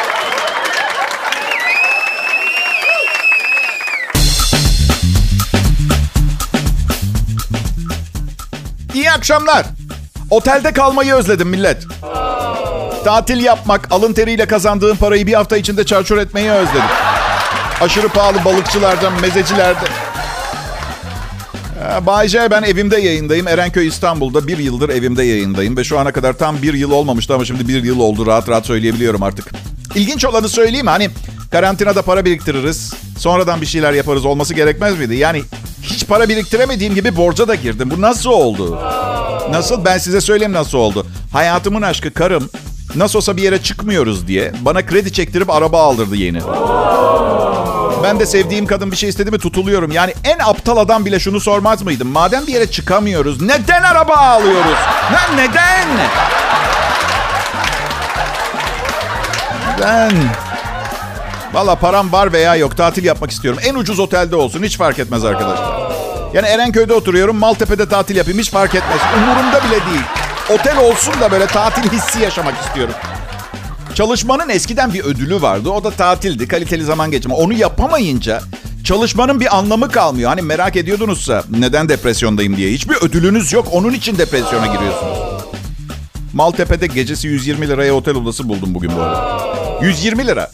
İyi 8.95 9.11
akşamlar. 9.11 9.67
Otelde 10.31 10.73
kalmayı 10.73 11.15
özledim 11.15 11.49
millet. 11.49 11.87
Tatil 13.05 13.45
yapmak, 13.45 13.93
alın 13.93 14.13
teriyle 14.13 14.47
kazandığım 14.47 14.97
parayı 14.97 15.27
bir 15.27 15.35
hafta 15.35 15.57
içinde 15.57 15.87
çarçur 15.87 16.19
etmeyi 16.19 16.51
özledim. 16.51 16.83
Aşırı 17.81 18.09
pahalı 18.09 18.45
balıkçılardan, 18.45 19.13
mezecilerden. 19.21 19.89
Ee, 21.91 22.07
Bay 22.07 22.29
J, 22.29 22.51
ben 22.51 22.63
evimde 22.63 22.97
yayındayım. 23.01 23.49
Erenköy 23.49 23.87
İstanbul'da 23.87 24.47
bir 24.47 24.59
yıldır 24.59 24.89
evimde 24.89 25.23
yayındayım. 25.23 25.77
Ve 25.77 25.85
şu 25.85 25.99
ana 25.99 26.13
kadar 26.13 26.33
tam 26.33 26.63
bir 26.63 26.75
yıl 26.75 26.91
olmamıştı 26.91 27.35
ama 27.35 27.45
şimdi 27.45 27.69
bir 27.69 27.85
yıl 27.85 28.01
oldu. 28.01 28.27
Rahat 28.27 28.49
rahat 28.49 28.67
söyleyebiliyorum 28.67 29.23
artık. 29.23 29.51
İlginç 29.95 30.25
olanı 30.25 30.49
söyleyeyim 30.49 30.87
Hani 30.87 31.11
karantinada 31.51 32.03
para 32.03 32.25
biriktiririz. 32.25 32.95
Sonradan 33.19 33.61
bir 33.61 33.67
şeyler 33.67 33.93
yaparız 33.93 34.25
olması 34.25 34.55
gerekmez 34.55 34.99
miydi? 34.99 35.17
Yani 35.17 35.43
hiç 35.83 36.07
para 36.07 36.29
biriktiremediğim 36.29 36.95
gibi 36.95 37.17
borca 37.17 37.49
da 37.49 37.55
girdim. 37.55 37.91
Bu 37.97 38.01
nasıl 38.01 38.31
oldu? 38.31 38.79
Nasıl? 39.51 39.85
Ben 39.85 39.99
size 39.99 40.21
söyleyeyim 40.21 40.53
nasıl 40.53 40.79
oldu. 40.79 41.07
Hayatımın 41.33 41.83
aşkı 41.83 42.11
karım 42.15 42.51
nasıl 42.97 43.19
olsa 43.19 43.37
bir 43.37 43.43
yere 43.43 43.63
çıkmıyoruz 43.63 44.29
diye 44.29 44.53
bana 44.61 44.87
kredi 44.87 45.13
çektirip 45.13 45.51
araba 45.51 45.83
aldırdı 45.83 46.17
yeni. 46.17 46.41
Ben 48.03 48.21
de 48.21 48.27
sevdiğim 48.27 48.67
kadın 48.67 48.93
bir 48.93 48.97
şey 48.97 49.09
istedi 49.09 49.31
mi 49.31 49.39
tutuluyorum. 49.39 49.91
Yani 49.93 50.15
en 50.25 50.39
aptal 50.39 50.77
adam 50.77 51.05
bile 51.05 51.21
şunu 51.21 51.41
sormaz 51.41 51.83
mıydım? 51.83 52.09
Madem 52.09 52.47
bir 52.47 52.53
yere 52.53 52.71
çıkamıyoruz 52.71 53.43
neden 53.43 53.83
araba 53.83 54.17
alıyoruz? 54.17 54.79
Ne, 55.11 55.43
neden? 55.45 55.89
Neden? 59.79 60.13
Valla 61.53 61.75
param 61.75 62.13
var 62.13 62.33
veya 62.33 62.57
yok 62.57 62.77
tatil 62.77 63.05
yapmak 63.05 63.31
istiyorum. 63.31 63.61
En 63.65 63.75
ucuz 63.75 63.99
otelde 64.01 64.37
olsun 64.37 64.63
hiç 64.63 64.79
fark 64.79 64.99
etmez 64.99 65.25
arkadaşlar. 65.25 65.91
Yani 66.35 66.47
Erenköy'de 66.47 66.95
oturuyorum 66.95 67.37
Maltepe'de 67.37 67.89
tatil 67.89 68.17
yapayım 68.17 68.39
hiç 68.39 68.51
fark 68.51 68.75
etmez. 68.75 68.99
Umurumda 69.17 69.61
bile 69.65 69.71
değil. 69.93 70.05
Otel 70.51 70.79
olsun 70.79 71.15
da 71.21 71.31
böyle 71.31 71.47
tatil 71.47 71.91
hissi 71.91 72.21
yaşamak 72.21 72.55
istiyorum. 72.67 72.95
Çalışmanın 74.01 74.49
eskiden 74.49 74.95
bir 74.95 75.05
ödülü 75.05 75.43
vardı. 75.43 75.71
O 75.71 75.85
da 75.85 75.91
tatildi, 75.91 76.49
kaliteli 76.49 76.85
zaman 76.85 77.11
geçirme. 77.11 77.35
Onu 77.35 77.53
yapamayınca 77.53 78.41
çalışmanın 78.85 79.41
bir 79.41 79.57
anlamı 79.57 79.91
kalmıyor. 79.91 80.31
Hani 80.31 80.43
merak 80.43 80.77
ediyordunuzsa 80.77 81.45
neden 81.51 81.89
depresyondayım 81.89 82.57
diye. 82.57 82.73
Hiçbir 82.73 82.97
ödülünüz 82.97 83.53
yok. 83.53 83.69
Onun 83.73 83.93
için 83.93 84.19
depresyona 84.19 84.67
giriyorsunuz. 84.67 85.19
Maltepe'de 86.33 86.87
gecesi 86.87 87.29
120 87.29 87.69
liraya 87.69 87.95
otel 87.95 88.15
odası 88.15 88.49
buldum 88.49 88.75
bugün 88.75 88.91
bu 88.97 89.03
arada. 89.03 89.41
120 89.83 90.27
lira. 90.27 90.51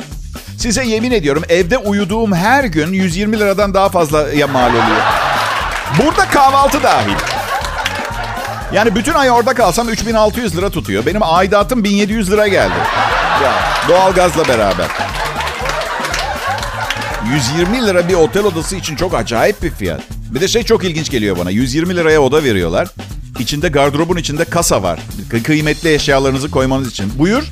Size 0.59 0.85
yemin 0.85 1.11
ediyorum 1.11 1.43
evde 1.49 1.79
uyuduğum 1.79 2.35
her 2.35 2.65
gün 2.65 2.93
120 2.93 3.39
liradan 3.39 3.75
daha 3.75 3.89
fazla 3.89 4.29
ya 4.33 4.47
mal 4.47 4.71
oluyor. 4.71 5.03
Burada 5.99 6.29
kahvaltı 6.29 6.83
dahil. 6.83 7.17
Yani 8.73 8.95
bütün 8.95 9.15
ay 9.15 9.31
orada 9.31 9.55
kalsam 9.55 9.89
3600 9.89 10.57
lira 10.57 10.71
tutuyor. 10.71 11.07
Benim 11.07 11.23
aidatım 11.23 11.85
1700 11.85 12.31
lira 12.33 12.49
geldi. 12.49 12.75
Ya, 13.43 13.53
doğalgazla 13.89 14.49
beraber. 14.49 14.87
120 17.33 17.87
lira 17.87 18.09
bir 18.09 18.15
otel 18.15 18.45
odası 18.45 18.77
için 18.77 18.97
çok 18.97 19.15
acayip 19.15 19.63
bir 19.63 19.71
fiyat. 19.71 20.01
Bir 20.11 20.41
de 20.41 20.49
şey 20.49 20.63
çok 20.63 20.85
ilginç 20.85 21.11
geliyor 21.11 21.39
bana. 21.39 21.51
120 21.51 21.97
liraya 21.97 22.21
oda 22.21 22.45
veriyorlar. 22.45 22.89
İçinde 23.39 23.69
gardırobun 23.69 24.17
içinde 24.17 24.45
kasa 24.45 24.83
var. 24.83 24.99
Kı- 25.33 25.43
kıymetli 25.43 25.95
eşyalarınızı 25.95 26.51
koymanız 26.51 26.89
için. 26.91 27.13
Buyur. 27.19 27.43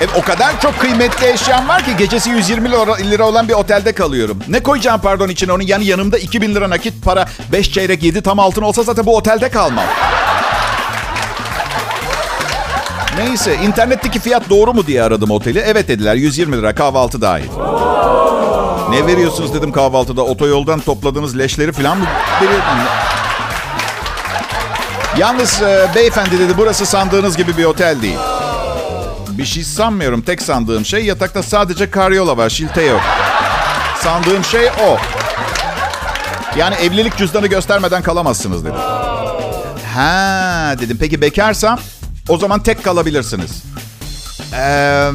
E, 0.00 0.06
o 0.16 0.22
kadar 0.22 0.60
çok 0.60 0.78
kıymetli 0.80 1.26
eşyam 1.26 1.68
var 1.68 1.84
ki 1.84 1.96
gecesi 1.98 2.30
120 2.30 2.70
lira, 2.70 2.94
lira 2.96 3.24
olan 3.24 3.48
bir 3.48 3.52
otelde 3.54 3.92
kalıyorum. 3.92 4.38
Ne 4.48 4.60
koyacağım 4.62 5.00
pardon 5.00 5.28
için 5.28 5.48
onun 5.48 5.62
yani 5.64 5.84
yanımda 5.86 6.18
2000 6.18 6.54
lira 6.54 6.70
nakit 6.70 7.04
para 7.04 7.28
5 7.52 7.72
çeyrek 7.72 8.02
7 8.02 8.22
tam 8.22 8.38
altın 8.38 8.62
olsa 8.62 8.82
zaten 8.82 9.06
bu 9.06 9.16
otelde 9.16 9.48
kalmam. 9.48 9.84
Neyse 13.18 13.54
internetteki 13.54 14.18
fiyat 14.20 14.50
doğru 14.50 14.74
mu 14.74 14.86
diye 14.86 15.02
aradım 15.02 15.30
oteli. 15.30 15.58
Evet 15.58 15.88
dediler 15.88 16.14
120 16.14 16.56
lira 16.56 16.74
kahvaltı 16.74 17.20
dahil. 17.20 17.48
Ne 18.90 19.06
veriyorsunuz 19.06 19.54
dedim 19.54 19.72
kahvaltıda. 19.72 20.22
Otoyoldan 20.22 20.80
topladığınız 20.80 21.38
leşleri 21.38 21.72
falan 21.72 21.98
mı? 21.98 22.04
Yalnız 25.18 25.62
e, 25.62 25.88
beyefendi 25.94 26.38
dedi 26.38 26.52
burası 26.56 26.86
sandığınız 26.86 27.36
gibi 27.36 27.56
bir 27.56 27.64
otel 27.64 28.02
değil. 28.02 28.18
Bir 29.28 29.44
şey 29.44 29.64
sanmıyorum. 29.64 30.22
Tek 30.22 30.42
sandığım 30.42 30.84
şey 30.84 31.04
yatakta 31.04 31.42
sadece 31.42 31.90
karyola 31.90 32.36
var. 32.36 32.50
Şilte 32.50 32.82
yok. 32.82 33.00
Sandığım 34.02 34.44
şey 34.44 34.66
o. 34.66 34.96
Yani 36.58 36.74
evlilik 36.74 37.16
cüzdanı 37.16 37.46
göstermeden 37.46 38.02
kalamazsınız 38.02 38.64
dedi. 38.64 38.76
Ha 39.94 40.74
dedim. 40.80 40.96
Peki 41.00 41.20
bekarsam 41.20 41.78
o 42.28 42.38
zaman 42.38 42.62
tek 42.62 42.84
kalabilirsiniz. 42.84 43.62
Ee, 44.54 45.10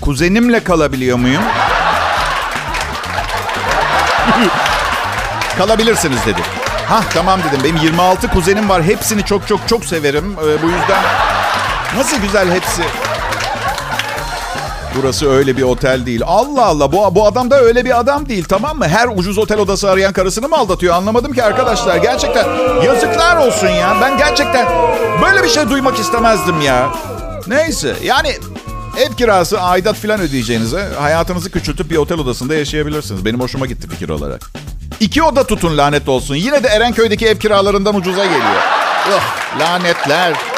kuzenimle 0.00 0.64
kalabiliyor 0.64 1.18
muyum? 1.18 1.42
Kalabilirsiniz 5.58 6.18
dedi. 6.26 6.40
Ha 6.88 7.00
tamam 7.14 7.40
dedim. 7.48 7.60
Benim 7.64 7.76
26 7.76 8.28
kuzenim 8.28 8.68
var. 8.68 8.82
Hepsini 8.82 9.24
çok 9.24 9.48
çok 9.48 9.68
çok 9.68 9.84
severim. 9.84 10.36
Ee, 10.38 10.62
bu 10.62 10.66
yüzden 10.66 11.02
nasıl 11.96 12.16
güzel 12.16 12.50
hepsi. 12.54 12.82
Burası 14.96 15.30
öyle 15.30 15.56
bir 15.56 15.62
otel 15.62 16.06
değil. 16.06 16.20
Allah 16.26 16.64
Allah 16.64 16.92
bu, 16.92 17.14
bu 17.14 17.26
adam 17.26 17.50
da 17.50 17.60
öyle 17.60 17.84
bir 17.84 18.00
adam 18.00 18.28
değil 18.28 18.44
tamam 18.48 18.78
mı? 18.78 18.88
Her 18.88 19.08
ucuz 19.14 19.38
otel 19.38 19.58
odası 19.58 19.90
arayan 19.90 20.12
karısını 20.12 20.48
mı 20.48 20.56
aldatıyor 20.56 20.94
anlamadım 20.94 21.32
ki 21.32 21.44
arkadaşlar. 21.44 21.96
Gerçekten 21.96 22.46
yazıklar 22.84 23.36
olsun 23.46 23.68
ya. 23.68 23.96
Ben 24.02 24.18
gerçekten 24.18 24.68
böyle 25.22 25.42
bir 25.44 25.48
şey 25.48 25.68
duymak 25.70 25.98
istemezdim 25.98 26.60
ya. 26.60 26.92
Neyse 27.46 27.96
yani 28.02 28.28
ev 28.98 29.14
kirası 29.16 29.60
aidat 29.60 29.96
falan 29.96 30.20
ödeyeceğinize 30.20 30.88
hayatınızı 31.00 31.50
küçültüp 31.50 31.90
bir 31.90 31.96
otel 31.96 32.18
odasında 32.18 32.54
yaşayabilirsiniz. 32.54 33.24
Benim 33.24 33.40
hoşuma 33.40 33.66
gitti 33.66 33.88
fikir 33.88 34.08
olarak. 34.08 34.50
İki 35.00 35.22
oda 35.22 35.46
tutun 35.46 35.78
lanet 35.78 36.08
olsun. 36.08 36.34
Yine 36.34 36.62
de 36.62 36.68
Erenköy'deki 36.68 37.26
ev 37.26 37.36
kiralarından 37.36 37.94
ucuza 37.94 38.24
geliyor. 38.24 38.62
Oh, 39.08 39.60
lanetler. 39.60 40.53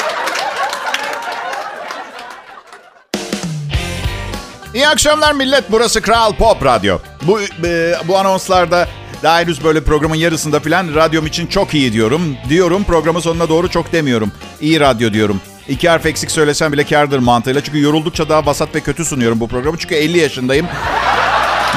İyi 4.77 4.87
akşamlar 4.87 5.33
millet. 5.33 5.71
Burası 5.71 6.01
Kral 6.01 6.33
Pop 6.33 6.65
Radyo. 6.65 6.97
Bu 7.21 7.41
e, 7.41 7.95
bu 8.07 8.17
anonslarda 8.17 8.87
daha 9.23 9.39
henüz 9.39 9.63
böyle 9.63 9.83
programın 9.83 10.15
yarısında 10.15 10.59
falan 10.59 10.95
radyom 10.95 11.25
için 11.25 11.47
çok 11.47 11.73
iyi 11.73 11.93
diyorum. 11.93 12.35
Diyorum 12.49 12.83
programın 12.83 13.19
sonuna 13.19 13.49
doğru 13.49 13.69
çok 13.69 13.91
demiyorum. 13.91 14.31
İyi 14.61 14.79
radyo 14.79 15.13
diyorum. 15.13 15.41
İki 15.67 15.89
harf 15.89 16.05
eksik 16.05 16.31
söylesem 16.31 16.73
bile 16.73 16.83
kardır 16.83 17.19
mantığıyla. 17.19 17.63
Çünkü 17.63 17.81
yoruldukça 17.81 18.29
daha 18.29 18.45
vasat 18.45 18.75
ve 18.75 18.79
kötü 18.79 19.05
sunuyorum 19.05 19.39
bu 19.39 19.47
programı. 19.47 19.77
Çünkü 19.77 19.95
50 19.95 20.17
yaşındayım. 20.17 20.67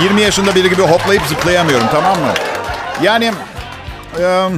20 0.03 0.21
yaşında 0.21 0.55
biri 0.55 0.71
gibi 0.71 0.83
hoplayıp 0.83 1.23
zıplayamıyorum 1.27 1.87
tamam 1.93 2.19
mı? 2.21 2.33
Yani... 3.03 3.33
E, 4.21 4.49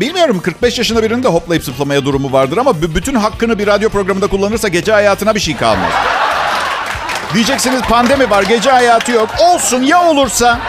Bilmiyorum 0.00 0.40
45 0.40 0.78
yaşında 0.78 1.02
birinin 1.02 1.22
de 1.22 1.28
hoplayıp 1.28 1.64
zıplamaya 1.64 2.04
durumu 2.04 2.32
vardır 2.32 2.56
ama 2.56 2.82
bütün 2.82 3.14
hakkını 3.14 3.58
bir 3.58 3.66
radyo 3.66 3.88
programında 3.88 4.26
kullanırsa 4.26 4.68
gece 4.68 4.92
hayatına 4.92 5.34
bir 5.34 5.40
şey 5.40 5.56
kalmaz. 5.56 5.92
Diyeceksiniz 7.36 7.82
pandemi 7.82 8.30
var, 8.30 8.42
gece 8.42 8.70
hayatı 8.70 9.12
yok. 9.12 9.28
Olsun 9.40 9.82
ya 9.82 10.08
olursa? 10.08 10.60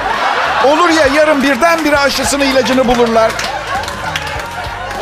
Olur 0.66 0.90
ya 0.90 1.08
yarın 1.16 1.44
birdenbire 1.44 1.98
aşısını 1.98 2.46
ilacını 2.46 2.88
bulurlar. 2.88 3.32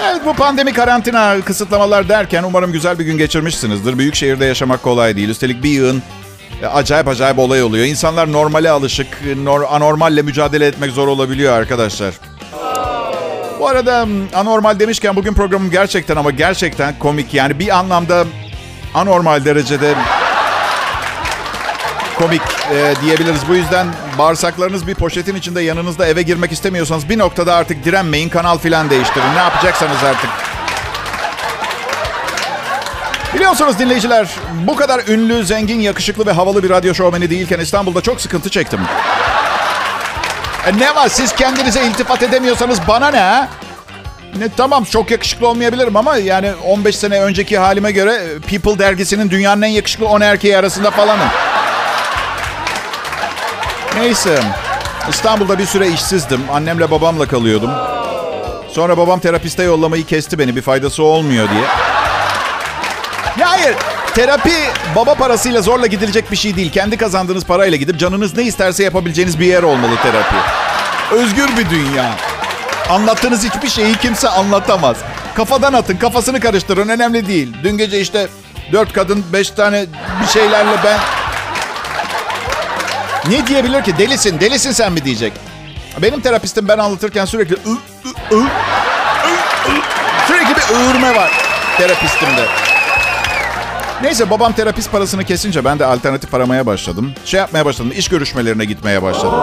Evet 0.03 0.21
bu 0.25 0.33
pandemi 0.33 0.73
karantina 0.73 1.41
kısıtlamalar 1.45 2.09
derken 2.09 2.43
umarım 2.43 2.71
güzel 2.71 2.99
bir 2.99 3.05
gün 3.05 3.17
geçirmişsinizdir. 3.17 3.97
Büyük 3.97 4.15
şehirde 4.15 4.45
yaşamak 4.45 4.83
kolay 4.83 5.15
değil. 5.15 5.29
Üstelik 5.29 5.63
bir 5.63 5.69
yığın 5.69 6.03
e, 6.61 6.65
acayip 6.65 7.07
acayip 7.07 7.39
olay 7.39 7.63
oluyor. 7.63 7.85
İnsanlar 7.85 8.31
normale 8.31 8.69
alışık, 8.69 9.07
anormalle 9.69 10.21
mücadele 10.21 10.67
etmek 10.67 10.91
zor 10.91 11.07
olabiliyor 11.07 11.53
arkadaşlar. 11.53 12.13
Bu 13.59 13.67
arada 13.67 14.07
anormal 14.35 14.79
demişken 14.79 15.15
bugün 15.15 15.33
programım 15.33 15.71
gerçekten 15.71 16.15
ama 16.15 16.31
gerçekten 16.31 16.99
komik. 16.99 17.33
Yani 17.33 17.59
bir 17.59 17.77
anlamda 17.77 18.25
anormal 18.93 19.45
derecede 19.45 19.95
komik 22.17 22.41
e, 22.73 22.93
diyebiliriz. 23.01 23.39
Bu 23.49 23.55
yüzden 23.55 23.87
bağırsaklarınız 24.17 24.87
bir 24.87 24.95
poşetin 24.95 25.35
içinde 25.35 25.61
yanınızda 25.61 26.07
eve 26.07 26.21
girmek 26.21 26.51
istemiyorsanız 26.51 27.09
bir 27.09 27.17
noktada 27.17 27.55
artık 27.55 27.85
direnmeyin. 27.85 28.29
Kanal 28.29 28.57
filan 28.57 28.89
değiştirin. 28.89 29.35
Ne 29.35 29.39
yapacaksanız 29.39 30.03
artık. 30.03 30.29
Biliyorsunuz 33.33 33.79
dinleyiciler 33.79 34.27
bu 34.67 34.75
kadar 34.75 35.07
ünlü, 35.07 35.45
zengin, 35.45 35.79
yakışıklı 35.79 36.25
ve 36.25 36.31
havalı 36.31 36.63
bir 36.63 36.69
radyo 36.69 36.93
şovmeni 36.93 37.29
değilken 37.29 37.59
İstanbul'da 37.59 38.01
çok 38.01 38.21
sıkıntı 38.21 38.49
çektim. 38.49 38.79
E 40.67 40.77
ne 40.79 40.95
var 40.95 41.07
siz 41.07 41.35
kendinize 41.35 41.85
iltifat 41.85 42.23
edemiyorsanız 42.23 42.79
bana 42.87 43.11
ne? 43.11 43.47
Ne, 44.39 44.49
tamam 44.57 44.83
çok 44.83 45.11
yakışıklı 45.11 45.47
olmayabilirim 45.47 45.95
ama 45.95 46.17
yani 46.17 46.51
15 46.65 46.95
sene 46.95 47.21
önceki 47.21 47.57
halime 47.57 47.91
göre 47.91 48.21
People 48.49 48.79
dergisinin 48.79 49.29
dünyanın 49.29 49.61
en 49.61 49.67
yakışıklı 49.67 50.07
10 50.07 50.21
erkeği 50.21 50.57
arasında 50.57 50.91
falanım. 50.91 51.27
Neyse. 53.99 54.39
İstanbul'da 55.09 55.59
bir 55.59 55.65
süre 55.65 55.87
işsizdim. 55.87 56.41
Annemle 56.53 56.91
babamla 56.91 57.27
kalıyordum. 57.27 57.69
Sonra 58.71 58.97
babam 58.97 59.19
terapiste 59.19 59.63
yollamayı 59.63 60.05
kesti 60.05 60.39
beni 60.39 60.55
bir 60.55 60.61
faydası 60.61 61.03
olmuyor 61.03 61.49
diye. 61.49 61.63
Ya 63.39 63.51
hayır. 63.51 63.75
Terapi 64.15 64.53
baba 64.95 65.13
parasıyla 65.13 65.61
zorla 65.61 65.87
gidilecek 65.87 66.31
bir 66.31 66.35
şey 66.35 66.55
değil. 66.55 66.71
Kendi 66.71 66.97
kazandığınız 66.97 67.45
parayla 67.45 67.77
gidip 67.77 67.99
canınız 67.99 68.37
ne 68.37 68.43
isterse 68.43 68.83
yapabileceğiniz 68.83 69.39
bir 69.39 69.45
yer 69.45 69.63
olmalı 69.63 69.95
terapi. 70.03 70.35
Özgür 71.11 71.57
bir 71.57 71.69
dünya. 71.69 72.11
Anlattığınız 72.89 73.43
hiçbir 73.43 73.69
şeyi 73.69 73.95
kimse 73.95 74.29
anlatamaz. 74.29 74.97
Kafadan 75.35 75.73
atın, 75.73 75.97
kafasını 75.97 76.39
karıştırın. 76.39 76.89
Önemli 76.89 77.27
değil. 77.27 77.53
Dün 77.63 77.77
gece 77.77 77.99
işte 77.99 78.27
dört 78.71 78.93
kadın, 78.93 79.25
beş 79.33 79.49
tane 79.49 79.85
bir 80.21 80.27
şeylerle 80.27 80.75
ben... 80.83 80.99
Ne 83.29 83.47
diyebilir 83.47 83.83
ki? 83.83 83.97
Delisin, 83.97 84.39
delisin 84.39 84.71
sen 84.71 84.93
mi 84.93 85.05
diyecek? 85.05 85.33
Benim 86.01 86.21
terapistim 86.21 86.67
ben 86.67 86.77
anlatırken 86.77 87.25
sürekli... 87.25 87.55
Sürekli 90.27 90.55
bir 90.55 90.75
ığırma 90.75 91.15
var 91.15 91.31
terapistimde. 91.77 92.45
Neyse 94.01 94.29
babam 94.29 94.53
terapist 94.53 94.91
parasını 94.91 95.23
kesince 95.23 95.65
ben 95.65 95.79
de 95.79 95.85
alternatif 95.85 96.33
aramaya 96.33 96.65
başladım. 96.65 97.13
Şey 97.25 97.39
yapmaya 97.39 97.65
başladım, 97.65 97.93
iş 97.95 98.07
görüşmelerine 98.09 98.65
gitmeye 98.65 99.03
başladım. 99.03 99.39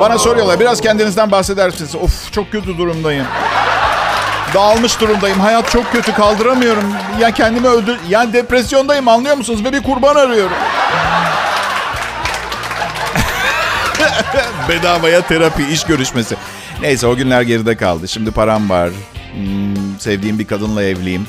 Bana 0.00 0.18
soruyorlar, 0.18 0.60
biraz 0.60 0.80
kendinizden 0.80 1.30
bahsedersiniz. 1.30 1.94
Of 1.96 2.32
çok 2.32 2.52
kötü 2.52 2.78
durumdayım. 2.78 3.26
Dağılmış 4.54 5.00
durumdayım. 5.00 5.40
Hayat 5.40 5.70
çok 5.70 5.92
kötü, 5.92 6.14
kaldıramıyorum. 6.14 6.84
Ya 7.20 7.30
kendimi 7.30 7.68
öldür... 7.68 7.98
Yani 8.08 8.32
depresyondayım 8.32 9.08
anlıyor 9.08 9.36
musunuz? 9.36 9.64
Ve 9.64 9.72
bir 9.72 9.82
kurban 9.82 10.16
arıyorum. 10.16 10.56
Bedavaya 14.68 15.20
terapi, 15.20 15.62
iş 15.72 15.84
görüşmesi. 15.84 16.36
Neyse 16.82 17.06
o 17.06 17.16
günler 17.16 17.42
geride 17.42 17.76
kaldı. 17.76 18.08
Şimdi 18.08 18.30
param 18.30 18.70
var. 18.70 18.90
Hmm, 19.34 20.00
sevdiğim 20.00 20.38
bir 20.38 20.46
kadınla 20.46 20.82
evliyim. 20.82 21.26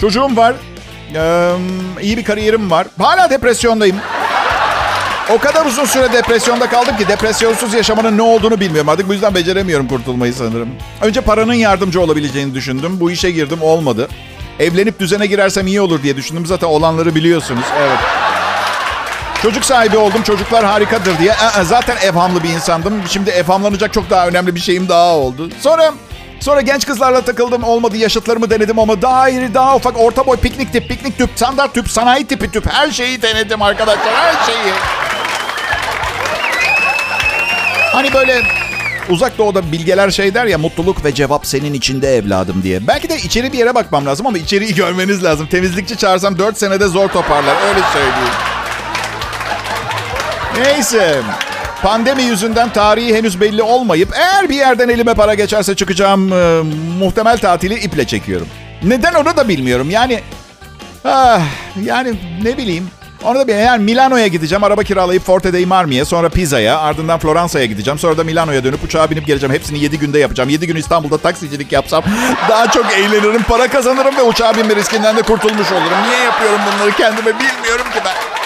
Çocuğum 0.00 0.36
var. 0.36 0.54
Ee, 1.14 1.52
iyi 2.02 2.16
bir 2.16 2.24
kariyerim 2.24 2.70
var. 2.70 2.86
Hala 2.98 3.30
depresyondayım. 3.30 3.96
O 5.30 5.38
kadar 5.38 5.66
uzun 5.66 5.84
süre 5.84 6.12
depresyonda 6.12 6.68
kaldım 6.68 6.96
ki 6.96 7.08
depresyonsuz 7.08 7.74
yaşamanın 7.74 8.18
ne 8.18 8.22
olduğunu 8.22 8.60
bilmiyorum. 8.60 8.88
Artık 8.88 9.08
bu 9.08 9.12
yüzden 9.12 9.34
beceremiyorum 9.34 9.88
kurtulmayı 9.88 10.34
sanırım. 10.34 10.68
Önce 11.02 11.20
paranın 11.20 11.54
yardımcı 11.54 12.00
olabileceğini 12.00 12.54
düşündüm. 12.54 13.00
Bu 13.00 13.10
işe 13.10 13.30
girdim 13.30 13.58
olmadı. 13.62 14.08
Evlenip 14.60 15.00
düzene 15.00 15.26
girersem 15.26 15.66
iyi 15.66 15.80
olur 15.80 16.02
diye 16.02 16.16
düşündüm. 16.16 16.46
Zaten 16.46 16.66
olanları 16.66 17.14
biliyorsunuz. 17.14 17.64
Evet. 17.80 17.98
Çocuk 19.42 19.64
sahibi 19.64 19.96
oldum. 19.96 20.22
Çocuklar 20.22 20.64
harikadır 20.64 21.18
diye. 21.18 21.32
Ee, 21.32 21.64
zaten 21.64 21.96
evhamlı 21.96 22.42
bir 22.42 22.48
insandım. 22.48 23.02
Şimdi 23.08 23.30
evhamlanacak 23.30 23.92
çok 23.92 24.10
daha 24.10 24.26
önemli 24.26 24.54
bir 24.54 24.60
şeyim 24.60 24.88
daha 24.88 25.16
oldu. 25.16 25.50
Sonra 25.60 25.92
Sonra 26.40 26.60
genç 26.60 26.86
kızlarla 26.86 27.20
takıldım. 27.20 27.62
Olmadı 27.64 27.96
yaşıtlarımı 27.96 28.50
denedim 28.50 28.78
ama 28.78 29.02
daha 29.02 29.28
iri, 29.28 29.54
daha 29.54 29.76
ufak, 29.76 30.00
orta 30.00 30.26
boy, 30.26 30.36
piknik 30.36 30.72
tip, 30.72 30.88
piknik 30.88 31.18
tüp, 31.18 31.30
standart 31.36 31.74
tüp, 31.74 31.90
sanayi 31.90 32.26
tipi 32.26 32.50
tüp. 32.50 32.72
Her 32.72 32.90
şeyi 32.90 33.22
denedim 33.22 33.62
arkadaşlar. 33.62 34.14
Her 34.14 34.46
şeyi. 34.46 34.72
Hani 37.92 38.12
böyle 38.12 38.42
uzak 39.08 39.38
doğuda 39.38 39.72
bilgeler 39.72 40.10
şey 40.10 40.34
der 40.34 40.46
ya 40.46 40.58
mutluluk 40.58 41.04
ve 41.04 41.14
cevap 41.14 41.46
senin 41.46 41.74
içinde 41.74 42.16
evladım 42.16 42.62
diye. 42.62 42.86
Belki 42.86 43.08
de 43.08 43.16
içeri 43.16 43.52
bir 43.52 43.58
yere 43.58 43.74
bakmam 43.74 44.06
lazım 44.06 44.26
ama 44.26 44.38
içeriği 44.38 44.74
görmeniz 44.74 45.24
lazım. 45.24 45.46
Temizlikçi 45.46 45.96
çağırsam 45.96 46.38
4 46.38 46.58
senede 46.58 46.86
zor 46.88 47.08
toparlar. 47.08 47.56
Öyle 47.68 47.80
söyleyeyim. 47.92 48.55
Neyse. 50.58 51.22
Pandemi 51.82 52.22
yüzünden 52.22 52.72
tarihi 52.72 53.14
henüz 53.14 53.40
belli 53.40 53.62
olmayıp 53.62 54.08
eğer 54.14 54.48
bir 54.48 54.54
yerden 54.54 54.88
elime 54.88 55.14
para 55.14 55.34
geçerse 55.34 55.74
çıkacağım 55.74 56.32
e, 56.32 56.62
muhtemel 56.98 57.38
tatili 57.38 57.74
iple 57.74 58.06
çekiyorum. 58.06 58.46
Neden 58.82 59.14
onu 59.14 59.36
da 59.36 59.48
bilmiyorum. 59.48 59.90
Yani 59.90 60.20
ah, 61.04 61.40
yani 61.84 62.14
ne 62.42 62.56
bileyim. 62.56 62.90
Onu 63.24 63.38
da 63.38 63.48
bir 63.48 63.54
eğer 63.54 63.78
Milano'ya 63.78 64.26
gideceğim. 64.26 64.64
Araba 64.64 64.82
kiralayıp 64.82 65.24
Forte 65.24 65.52
dei 65.52 65.66
Marmi'ye. 65.66 66.04
Sonra 66.04 66.28
Pisa'ya. 66.28 66.78
Ardından 66.78 67.18
Floransa'ya 67.18 67.66
gideceğim. 67.66 67.98
Sonra 67.98 68.18
da 68.18 68.24
Milano'ya 68.24 68.64
dönüp 68.64 68.84
uçağa 68.84 69.10
binip 69.10 69.26
geleceğim. 69.26 69.54
Hepsini 69.54 69.78
7 69.78 69.98
günde 69.98 70.18
yapacağım. 70.18 70.50
7 70.50 70.66
gün 70.66 70.76
İstanbul'da 70.76 71.18
taksicilik 71.18 71.72
yapsam 71.72 72.04
daha 72.48 72.70
çok 72.70 72.92
eğlenirim. 72.92 73.42
Para 73.42 73.68
kazanırım 73.68 74.16
ve 74.16 74.22
uçağa 74.22 74.56
binme 74.56 74.76
riskinden 74.76 75.16
de 75.16 75.22
kurtulmuş 75.22 75.72
olurum. 75.72 76.02
Niye 76.08 76.24
yapıyorum 76.24 76.60
bunları 76.66 76.96
kendime 76.96 77.38
bilmiyorum 77.38 77.86
ki 77.94 78.00
ben. 78.04 78.45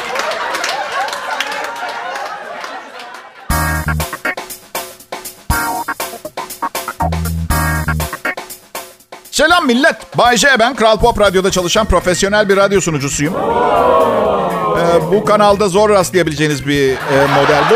Selam 9.40 9.66
millet. 9.66 10.18
Bay 10.18 10.36
J 10.36 10.48
ben. 10.58 10.76
Kral 10.76 10.96
Pop 10.96 11.20
Radyo'da 11.20 11.50
çalışan 11.50 11.86
profesyonel 11.86 12.48
bir 12.48 12.56
radyo 12.56 12.80
sunucusuyum. 12.80 13.34
Ee, 13.34 15.12
bu 15.12 15.24
kanalda 15.24 15.68
zor 15.68 15.90
rastlayabileceğiniz 15.90 16.66
bir 16.66 16.90
e, 16.90 17.26
model 17.34 17.62
bu. 17.70 17.74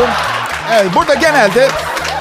Evet, 0.73 0.85
burada 0.95 1.13
genelde 1.13 1.67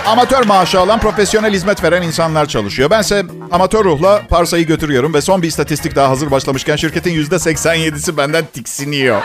amatör 0.07 0.45
maaşı 0.45 0.81
alan, 0.81 1.01
profesyonel 1.01 1.53
hizmet 1.53 1.83
veren 1.85 2.03
insanlar 2.03 2.47
çalışıyor. 2.47 2.91
Bense 2.91 3.25
amatör 3.53 3.85
ruhla 3.85 4.23
parsayı 4.29 4.67
götürüyorum 4.67 5.15
ve 5.15 5.21
son 5.21 5.43
bir 5.43 5.49
istatistik 5.49 5.97
daha 5.97 6.11
hazır 6.11 6.31
başlamışken 6.31 6.77
şirketin 6.77 7.25
%87'si 7.25 8.17
benden 8.17 8.45
tiksiniyor. 8.53 9.23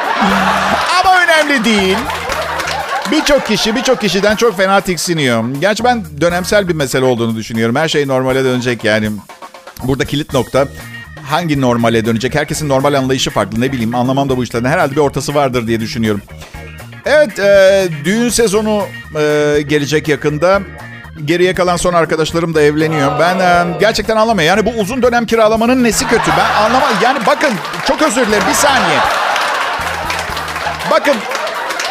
Ama 1.00 1.24
önemli 1.24 1.66
değil. 1.66 1.98
Birçok 3.12 3.48
kişi 3.48 3.76
birçok 3.76 4.02
kişiden 4.02 4.36
çok 4.36 4.58
fena 4.58 4.82
tiksiniyor. 4.82 5.44
Gerçi 5.62 5.84
ben 5.84 6.04
dönemsel 6.22 6.68
bir 6.68 6.76
mesele 6.76 7.06
olduğunu 7.06 7.36
düşünüyorum. 7.36 7.76
Her 7.76 7.88
şey 7.88 8.08
normale 8.08 8.44
dönecek 8.44 8.84
yani. 8.84 9.12
Burada 9.84 10.06
kilit 10.06 10.34
nokta 10.34 10.68
hangi 11.30 11.62
normale 11.62 12.06
dönecek? 12.06 12.36
Herkesin 12.36 12.70
normal 12.70 12.94
anlayışı 12.94 13.32
farklı. 13.32 13.62
Ne 13.62 13.72
bileyim 13.72 13.96
anlamam 13.96 14.30
da 14.30 14.38
bu 14.38 14.44
işlerden. 14.44 14.70
Herhalde 14.70 14.92
bir 14.92 15.02
ortası 15.02 15.36
vardır 15.36 15.68
diye 15.68 15.80
düşünüyorum. 15.80 16.22
Evet, 17.06 17.40
e, 17.40 17.88
düğün 18.06 18.30
sezonu 18.30 18.84
e, 19.16 19.56
gelecek 19.68 20.08
yakında. 20.08 20.62
Geriye 21.26 21.54
kalan 21.54 21.78
son 21.78 21.94
arkadaşlarım 21.94 22.54
da 22.56 22.62
evleniyor. 22.62 23.20
Ben 23.20 23.40
e, 23.40 23.80
gerçekten 23.80 24.18
anlamıyorum. 24.18 24.58
Yani 24.58 24.76
bu 24.76 24.82
uzun 24.82 25.02
dönem 25.02 25.26
kiralamanın 25.26 25.84
nesi 25.84 26.08
kötü? 26.08 26.32
Ben 26.38 26.64
anlamam. 26.64 26.90
Yani 27.04 27.20
bakın, 27.28 27.54
çok 27.88 28.02
özür 28.02 28.28
dilerim. 28.28 28.44
Bir 28.50 28.54
saniye. 28.54 29.00
Bakın, 30.92 31.16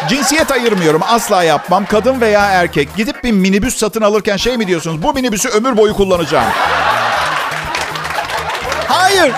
cinsiyet 0.09 0.51
ayırmıyorum. 0.51 1.01
Asla 1.07 1.43
yapmam. 1.43 1.85
Kadın 1.85 2.21
veya 2.21 2.45
erkek. 2.45 2.95
Gidip 2.95 3.23
bir 3.23 3.31
minibüs 3.31 3.77
satın 3.77 4.01
alırken 4.01 4.37
şey 4.37 4.57
mi 4.57 4.67
diyorsunuz? 4.67 5.03
Bu 5.03 5.13
minibüsü 5.13 5.49
ömür 5.49 5.77
boyu 5.77 5.93
kullanacağım. 5.93 6.47
Hayır. 8.89 9.31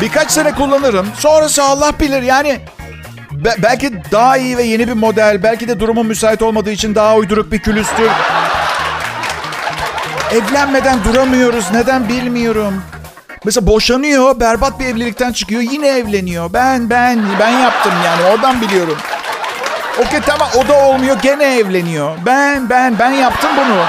Birkaç 0.00 0.30
sene 0.30 0.52
kullanırım. 0.54 1.06
Sonrası 1.18 1.62
Allah 1.62 1.92
bilir. 2.00 2.22
Yani 2.22 2.60
be- 3.32 3.56
belki 3.58 3.92
daha 4.12 4.36
iyi 4.36 4.56
ve 4.56 4.62
yeni 4.62 4.88
bir 4.88 4.92
model. 4.92 5.42
Belki 5.42 5.68
de 5.68 5.80
durumun 5.80 6.06
müsait 6.06 6.42
olmadığı 6.42 6.70
için 6.70 6.94
daha 6.94 7.14
uyduruk 7.16 7.52
bir 7.52 7.58
külüstür. 7.58 8.10
Evlenmeden 10.30 11.04
duramıyoruz. 11.04 11.64
Neden 11.72 12.08
bilmiyorum. 12.08 12.82
Mesela 13.44 13.66
boşanıyor, 13.66 14.40
berbat 14.40 14.80
bir 14.80 14.86
evlilikten 14.86 15.32
çıkıyor, 15.32 15.62
yine 15.62 15.88
evleniyor. 15.88 16.52
Ben, 16.52 16.90
ben, 16.90 17.22
ben 17.40 17.50
yaptım 17.50 17.92
yani 18.04 18.22
oradan 18.32 18.60
biliyorum. 18.60 18.98
Okey 19.98 20.20
tamam 20.26 20.48
o 20.56 20.68
da 20.68 20.74
olmuyor, 20.74 21.16
gene 21.22 21.56
evleniyor. 21.58 22.16
Ben, 22.26 22.70
ben, 22.70 22.98
ben 22.98 23.10
yaptım 23.10 23.50
bunu. 23.56 23.80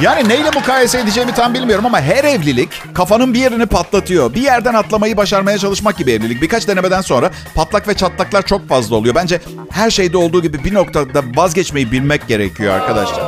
Yani 0.00 0.28
neyle 0.28 0.50
mukayese 0.50 0.98
edeceğimi 0.98 1.34
tam 1.34 1.54
bilmiyorum 1.54 1.86
ama 1.86 2.00
her 2.00 2.24
evlilik 2.24 2.68
kafanın 2.94 3.34
bir 3.34 3.38
yerini 3.38 3.66
patlatıyor. 3.66 4.34
Bir 4.34 4.42
yerden 4.42 4.74
atlamayı 4.74 5.16
başarmaya 5.16 5.58
çalışmak 5.58 5.98
gibi 5.98 6.12
evlilik. 6.12 6.42
Birkaç 6.42 6.68
denemeden 6.68 7.00
sonra 7.00 7.30
patlak 7.54 7.88
ve 7.88 7.94
çatlaklar 7.94 8.42
çok 8.46 8.68
fazla 8.68 8.96
oluyor. 8.96 9.14
Bence 9.14 9.40
her 9.70 9.90
şeyde 9.90 10.16
olduğu 10.16 10.42
gibi 10.42 10.64
bir 10.64 10.74
noktada 10.74 11.22
vazgeçmeyi 11.34 11.92
bilmek 11.92 12.28
gerekiyor 12.28 12.74
arkadaşlar. 12.74 13.22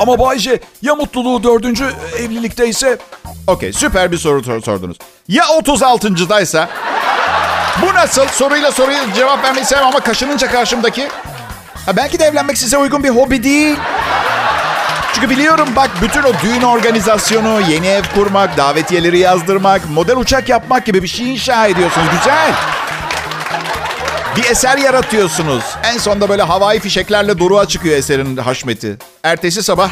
Ama 0.00 0.18
Bayce 0.18 0.60
ya 0.82 0.94
mutluluğu 0.94 1.42
dördüncü 1.42 1.84
evlilikte 2.18 2.68
ise... 2.68 2.98
Okey 3.46 3.72
süper 3.72 4.12
bir 4.12 4.16
soru 4.18 4.44
sor- 4.44 4.60
sordunuz. 4.62 4.96
Ya 5.28 5.44
36.daysa? 5.44 6.68
Bu 7.82 7.94
nasıl? 7.94 8.26
Soruyla 8.26 8.72
soruyu 8.72 8.98
cevap 9.16 9.44
vermeyi 9.44 9.64
sevmem 9.66 9.86
ama 9.86 10.00
kaşınınca 10.00 10.50
karşımdaki... 10.50 11.08
Ha, 11.86 11.96
belki 11.96 12.18
de 12.18 12.24
evlenmek 12.24 12.58
size 12.58 12.76
uygun 12.78 13.04
bir 13.04 13.08
hobi 13.10 13.42
değil. 13.42 13.76
Çünkü 15.14 15.30
biliyorum 15.30 15.68
bak 15.76 15.90
bütün 16.02 16.22
o 16.22 16.32
düğün 16.42 16.62
organizasyonu, 16.62 17.60
yeni 17.68 17.86
ev 17.86 18.02
kurmak, 18.14 18.56
davetiyeleri 18.56 19.18
yazdırmak, 19.18 19.90
model 19.90 20.16
uçak 20.16 20.48
yapmak 20.48 20.86
gibi 20.86 21.02
bir 21.02 21.08
şey 21.08 21.32
inşa 21.32 21.66
ediyorsunuz. 21.66 22.06
Güzel. 22.18 22.52
Bir 24.36 24.44
eser 24.50 24.78
yaratıyorsunuz. 24.78 25.64
En 25.84 25.98
sonunda 25.98 26.28
böyle 26.28 26.42
havai 26.42 26.80
fişeklerle 26.80 27.38
doruğa 27.38 27.68
çıkıyor 27.68 27.96
eserin 27.96 28.36
haşmeti. 28.36 28.98
Ertesi 29.22 29.62
sabah 29.62 29.90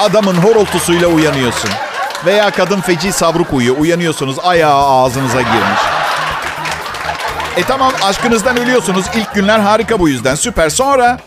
adamın 0.00 0.34
horultusuyla 0.34 1.08
uyanıyorsun. 1.08 1.70
Veya 2.26 2.50
kadın 2.50 2.80
feci 2.80 3.12
sabruk 3.12 3.52
uyuyor. 3.52 3.76
Uyanıyorsunuz 3.78 4.38
ayağı 4.38 4.86
ağzınıza 4.86 5.40
girmiş. 5.40 5.93
E 7.56 7.62
tamam 7.62 7.92
aşkınızdan 8.02 8.56
ölüyorsunuz. 8.56 9.04
İlk 9.14 9.34
günler 9.34 9.58
harika 9.58 9.98
bu 10.00 10.08
yüzden. 10.08 10.34
Süper. 10.34 10.70
Sonra 10.70 11.18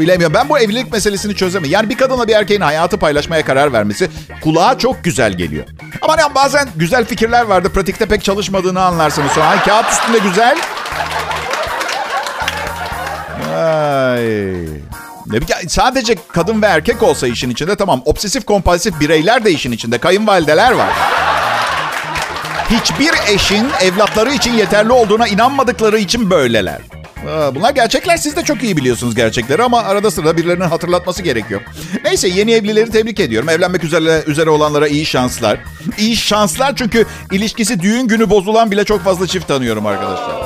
bilemiyorum. 0.00 0.34
Ben 0.34 0.48
bu 0.48 0.58
evlilik 0.58 0.92
meselesini 0.92 1.34
çözemiyorum. 1.34 1.72
Yani 1.72 1.88
bir 1.88 1.96
kadınla 1.96 2.28
bir 2.28 2.32
erkeğin 2.34 2.60
hayatı 2.60 2.98
paylaşmaya 2.98 3.44
karar 3.44 3.72
vermesi 3.72 4.10
kulağa 4.40 4.78
çok 4.78 5.04
güzel 5.04 5.32
geliyor. 5.32 5.64
Ama 6.02 6.16
yani 6.20 6.34
bazen 6.34 6.68
güzel 6.76 7.04
fikirler 7.04 7.42
vardı. 7.44 7.68
Pratikte 7.72 8.06
pek 8.06 8.24
çalışmadığını 8.24 8.82
anlarsınız 8.82 9.32
sonra. 9.32 9.46
Ay, 9.46 9.62
kağıt 9.64 9.92
üstünde 9.92 10.18
güzel. 10.18 10.58
Ay. 13.56 14.66
Sadece 15.68 16.16
kadın 16.32 16.62
ve 16.62 16.66
erkek 16.66 17.02
olsa 17.02 17.26
işin 17.26 17.50
içinde 17.50 17.76
tamam. 17.76 18.02
Obsesif 18.04 18.44
kompulsif 18.46 19.00
bireyler 19.00 19.44
de 19.44 19.50
işin 19.50 19.72
içinde. 19.72 19.98
Kayınvalideler 19.98 20.72
var. 20.72 20.90
Hiçbir 22.70 23.34
eşin 23.34 23.66
evlatları 23.80 24.32
için 24.32 24.52
yeterli 24.52 24.92
olduğuna 24.92 25.28
inanmadıkları 25.28 25.98
için 25.98 26.30
böyleler. 26.30 26.78
Aa, 27.28 27.54
Bunlar 27.54 27.70
gerçekler. 27.70 28.16
Siz 28.16 28.36
de 28.36 28.42
çok 28.44 28.62
iyi 28.62 28.76
biliyorsunuz 28.76 29.14
gerçekleri 29.14 29.62
ama 29.62 29.82
arada 29.82 30.10
sırada 30.10 30.36
birilerinin 30.36 30.64
hatırlatması 30.64 31.22
gerekiyor. 31.22 31.60
Neyse 32.04 32.28
yeni 32.28 32.52
evlileri 32.52 32.90
tebrik 32.90 33.20
ediyorum. 33.20 33.48
Evlenmek 33.48 33.84
üzere, 33.84 34.22
üzere 34.26 34.50
olanlara 34.50 34.88
iyi 34.88 35.06
şanslar. 35.06 35.58
İyi 35.98 36.16
şanslar 36.16 36.76
çünkü 36.76 37.06
ilişkisi 37.32 37.80
düğün 37.80 38.08
günü 38.08 38.30
bozulan 38.30 38.70
bile 38.70 38.84
çok 38.84 39.04
fazla 39.04 39.26
çift 39.26 39.48
tanıyorum 39.48 39.86
arkadaşlar. 39.86 40.36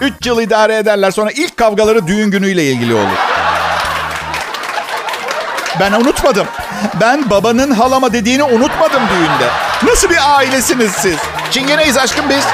Üç 0.00 0.26
yıl 0.26 0.40
idare 0.40 0.76
ederler 0.76 1.10
sonra 1.10 1.30
ilk 1.30 1.56
kavgaları 1.56 2.06
düğün 2.06 2.30
günüyle 2.30 2.64
ilgili 2.64 2.94
olur. 2.94 3.18
Ben 5.80 5.92
unutmadım. 5.92 6.46
Ben 7.00 7.30
babanın 7.30 7.70
halama 7.70 8.12
dediğini 8.12 8.42
unutmadım 8.42 9.02
düğünde. 9.08 9.50
Nasıl 9.92 10.10
bir 10.10 10.36
ailesiniz 10.36 10.92
siz? 10.92 11.16
Çingeneyiz 11.50 11.96
aşkım 11.98 12.28
biz. 12.28 12.44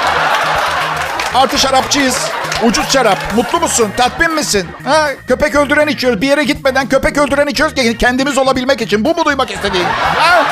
Artı 1.35 1.59
şarapçıyız. 1.59 2.17
Ucuz 2.63 2.93
şarap. 2.93 3.19
Mutlu 3.37 3.61
musun? 3.61 3.91
Tatmin 3.97 4.35
misin? 4.35 4.69
Ha, 4.85 5.09
köpek 5.29 5.55
öldüren 5.55 5.87
içiyoruz. 5.87 6.21
Bir 6.21 6.29
yere 6.29 6.45
gitmeden 6.45 6.89
köpek 6.89 7.19
öldüren 7.19 7.47
içiyoruz 7.47 7.97
kendimiz 7.99 8.39
olabilmek 8.39 8.81
için. 8.81 9.05
Bu 9.05 9.15
mu 9.15 9.25
duymak 9.25 9.51
istediğin? 9.51 9.87
Ha? 10.17 10.45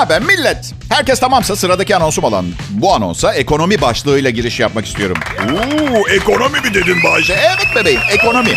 Haber 0.00 0.22
millet? 0.22 0.72
Herkes 0.88 1.20
tamamsa 1.20 1.56
sıradaki 1.56 1.96
anonsum 1.96 2.24
olan 2.24 2.46
bu 2.70 2.94
anonsa 2.94 3.34
ekonomi 3.34 3.80
başlığıyla 3.80 4.30
giriş 4.30 4.60
yapmak 4.60 4.86
istiyorum. 4.86 5.16
Oo, 5.52 6.08
ekonomi 6.08 6.60
mi 6.60 6.74
dedin 6.74 6.96
Bayce? 7.04 7.32
Evet 7.32 7.76
bebeğim, 7.76 8.00
ekonomi. 8.10 8.50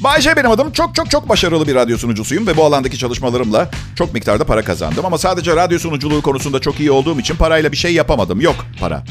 Bayce 0.00 0.36
benim 0.36 0.50
adım. 0.50 0.72
Çok 0.72 0.94
çok 0.94 1.10
çok 1.10 1.28
başarılı 1.28 1.66
bir 1.66 1.74
radyo 1.74 1.98
sunucusuyum 1.98 2.46
ve 2.46 2.56
bu 2.56 2.64
alandaki 2.64 2.98
çalışmalarımla 2.98 3.68
çok 3.96 4.14
miktarda 4.14 4.44
para 4.44 4.64
kazandım. 4.64 5.06
Ama 5.06 5.18
sadece 5.18 5.56
radyo 5.56 5.78
sunuculuğu 5.78 6.22
konusunda 6.22 6.60
çok 6.60 6.80
iyi 6.80 6.90
olduğum 6.90 7.20
için 7.20 7.36
parayla 7.36 7.72
bir 7.72 7.76
şey 7.76 7.94
yapamadım. 7.94 8.40
Yok 8.40 8.56
para. 8.80 9.02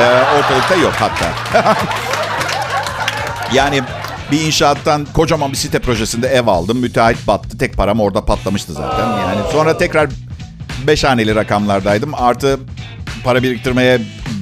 Ee, 0.00 0.38
ortalıkta 0.38 0.74
yok 0.74 0.92
hatta. 0.98 1.32
yani 3.52 3.82
bir 4.32 4.40
inşaattan 4.40 5.06
kocaman 5.14 5.52
bir 5.52 5.56
site 5.56 5.78
projesinde 5.78 6.28
ev 6.28 6.46
aldım. 6.46 6.78
Müteahhit 6.78 7.26
battı. 7.26 7.58
Tek 7.58 7.76
param 7.76 8.00
orada 8.00 8.24
patlamıştı 8.24 8.72
zaten. 8.72 9.06
Yani 9.08 9.40
sonra 9.52 9.78
tekrar 9.78 10.10
beş 10.88 11.04
haneli 11.04 11.34
rakamlardaydım. 11.34 12.14
Artı 12.14 12.60
para 13.24 13.42
biriktirmeye 13.42 14.00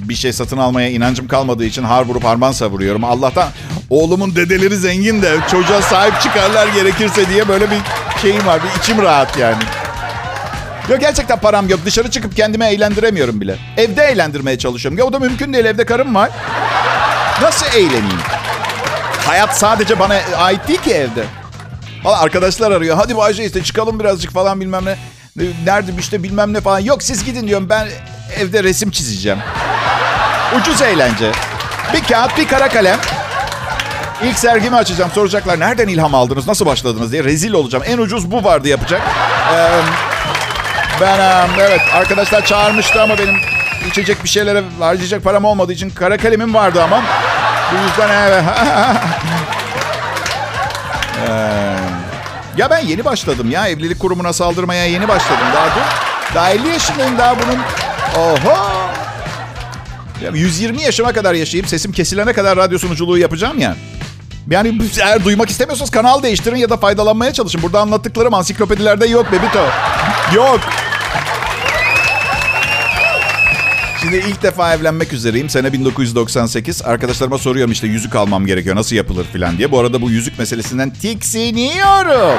bir 0.09 0.15
şey 0.15 0.33
satın 0.33 0.59
almaya 0.59 0.91
inancım 0.91 1.29
kalmadığı 1.29 1.65
için 1.65 1.83
har 1.83 2.03
vurup 2.03 2.25
harman 2.25 2.53
savuruyorum. 2.53 3.05
Allah'tan 3.05 3.49
oğlumun 3.91 4.37
dedeleri 4.37 4.77
zengin 4.77 5.23
de 5.23 5.37
çocuğa 5.51 5.83
sahip 5.83 6.21
çıkarlar 6.21 6.69
gerekirse 6.69 7.29
diye 7.29 7.49
böyle 7.49 7.71
bir 7.71 7.79
şeyim 8.23 8.47
var. 8.47 8.61
Bir 8.63 8.81
içim 8.81 9.03
rahat 9.03 9.39
yani. 9.39 9.63
Yok 10.91 11.01
gerçekten 11.01 11.39
param 11.39 11.69
yok. 11.69 11.81
Dışarı 11.85 12.11
çıkıp 12.11 12.37
kendimi 12.37 12.65
eğlendiremiyorum 12.65 13.41
bile. 13.41 13.57
Evde 13.77 14.05
eğlendirmeye 14.05 14.59
çalışıyorum. 14.59 14.99
Ya 14.99 15.05
o 15.05 15.13
da 15.13 15.19
mümkün 15.19 15.53
değil. 15.53 15.65
Evde 15.65 15.85
karım 15.85 16.15
var. 16.15 16.31
Nasıl 17.43 17.67
eğleneyim? 17.67 18.21
Hayat 19.27 19.59
sadece 19.59 19.99
bana 19.99 20.15
ait 20.37 20.69
değil 20.69 20.81
ki 20.81 20.93
evde. 20.93 21.25
Valla 22.05 22.21
arkadaşlar 22.21 22.71
arıyor. 22.71 22.97
Hadi 22.97 23.17
Bayce 23.17 23.45
işte 23.45 23.63
çıkalım 23.63 24.01
birazcık 24.01 24.33
falan 24.33 24.61
bilmem 24.61 24.85
ne. 24.85 24.97
Nerede 25.65 25.93
işte 25.99 26.23
bilmem 26.23 26.53
ne 26.53 26.61
falan. 26.61 26.79
Yok 26.79 27.03
siz 27.03 27.25
gidin 27.25 27.47
diyorum. 27.47 27.69
Ben 27.69 27.89
evde 28.37 28.63
resim 28.65 28.91
çizeceğim. 28.91 29.39
Ucuz 30.61 30.83
eğlence. 30.83 31.33
Bir 31.95 32.03
kağıt, 32.05 32.39
bir 32.39 32.49
kara 32.49 32.69
kalem. 32.69 32.99
İlk 34.25 34.39
sergimi 34.39 34.77
açacağım. 34.77 35.11
Soracaklar 35.15 35.61
nereden 35.61 35.89
ilham 35.89 36.15
aldınız, 36.15 36.49
nasıl 36.49 36.67
başladınız 36.67 37.13
diye. 37.13 37.25
Rezil 37.25 37.53
olacağım. 37.53 37.85
En 37.87 37.99
ucuz 37.99 38.31
bu 38.31 38.45
vardı 38.45 38.69
yapacak. 38.69 39.03
Ee, 39.55 39.69
ben 41.01 41.49
evet 41.61 41.81
arkadaşlar 41.95 42.45
çağırmıştı 42.45 43.03
ama 43.03 43.19
benim 43.19 43.35
içecek 43.91 44.25
bir 44.25 44.29
şeylere 44.29 44.63
harcayacak 44.79 45.25
param 45.25 45.45
olmadığı 45.45 45.73
için 45.73 45.91
kara 45.91 46.17
kalemim 46.17 46.55
vardı 46.55 46.83
ama. 46.83 47.03
Bu 47.73 47.77
yüzden 47.87 48.29
evet. 48.29 48.45
Ee, 51.29 51.66
ya 52.57 52.71
ben 52.71 52.79
yeni 52.79 53.05
başladım 53.05 53.51
ya. 53.51 53.69
Evlilik 53.69 53.99
kurumuna 53.99 54.33
saldırmaya 54.33 54.87
yeni 54.87 55.09
başladım. 55.09 55.47
Daha 55.55 55.67
dur. 55.67 55.81
Daha 56.35 56.51
50 56.51 56.69
yaşındayım 56.69 57.19
daha 57.19 57.37
bunun. 57.39 57.59
Oho. 58.23 58.57
Ya 60.25 60.31
120 60.35 60.83
yaşıma 60.83 61.13
kadar 61.13 61.35
yaşayıp 61.35 61.69
sesim 61.69 61.93
kesilene 61.93 62.33
kadar 62.33 62.57
radyo 62.57 62.79
sunuculuğu 62.79 63.19
yapacağım 63.19 63.59
ya. 63.59 63.77
Yani 64.51 64.81
eğer 65.01 65.25
duymak 65.25 65.51
istemiyorsanız 65.51 65.91
kanal 65.91 66.23
değiştirin 66.23 66.57
ya 66.57 66.71
da 66.71 66.77
faydalanmaya 66.77 67.33
çalışın. 67.33 67.63
Burada 67.63 67.81
anlattıklarım 67.81 68.35
ansiklopedilerde 68.35 69.07
yok 69.07 69.27
Bebito. 69.33 69.65
Yok. 70.35 70.61
Şimdi 74.07 74.25
ilk 74.29 74.43
defa 74.43 74.75
evlenmek 74.75 75.13
üzereyim. 75.13 75.49
Sene 75.51 75.73
1998. 75.73 76.83
Arkadaşlarıma 76.83 77.39
soruyorum 77.39 77.73
işte 77.73 77.87
yüzük 77.87 78.15
almam 78.15 78.47
gerekiyor. 78.47 78.77
Nasıl 78.77 78.97
yapılır 78.97 79.25
falan 79.25 79.59
diye. 79.59 79.71
Bu 79.71 79.81
arada 79.81 80.03
bu 80.03 80.11
yüzük 80.11 80.39
meselesinden 80.39 80.91
tiksiniyorum. 80.91 82.39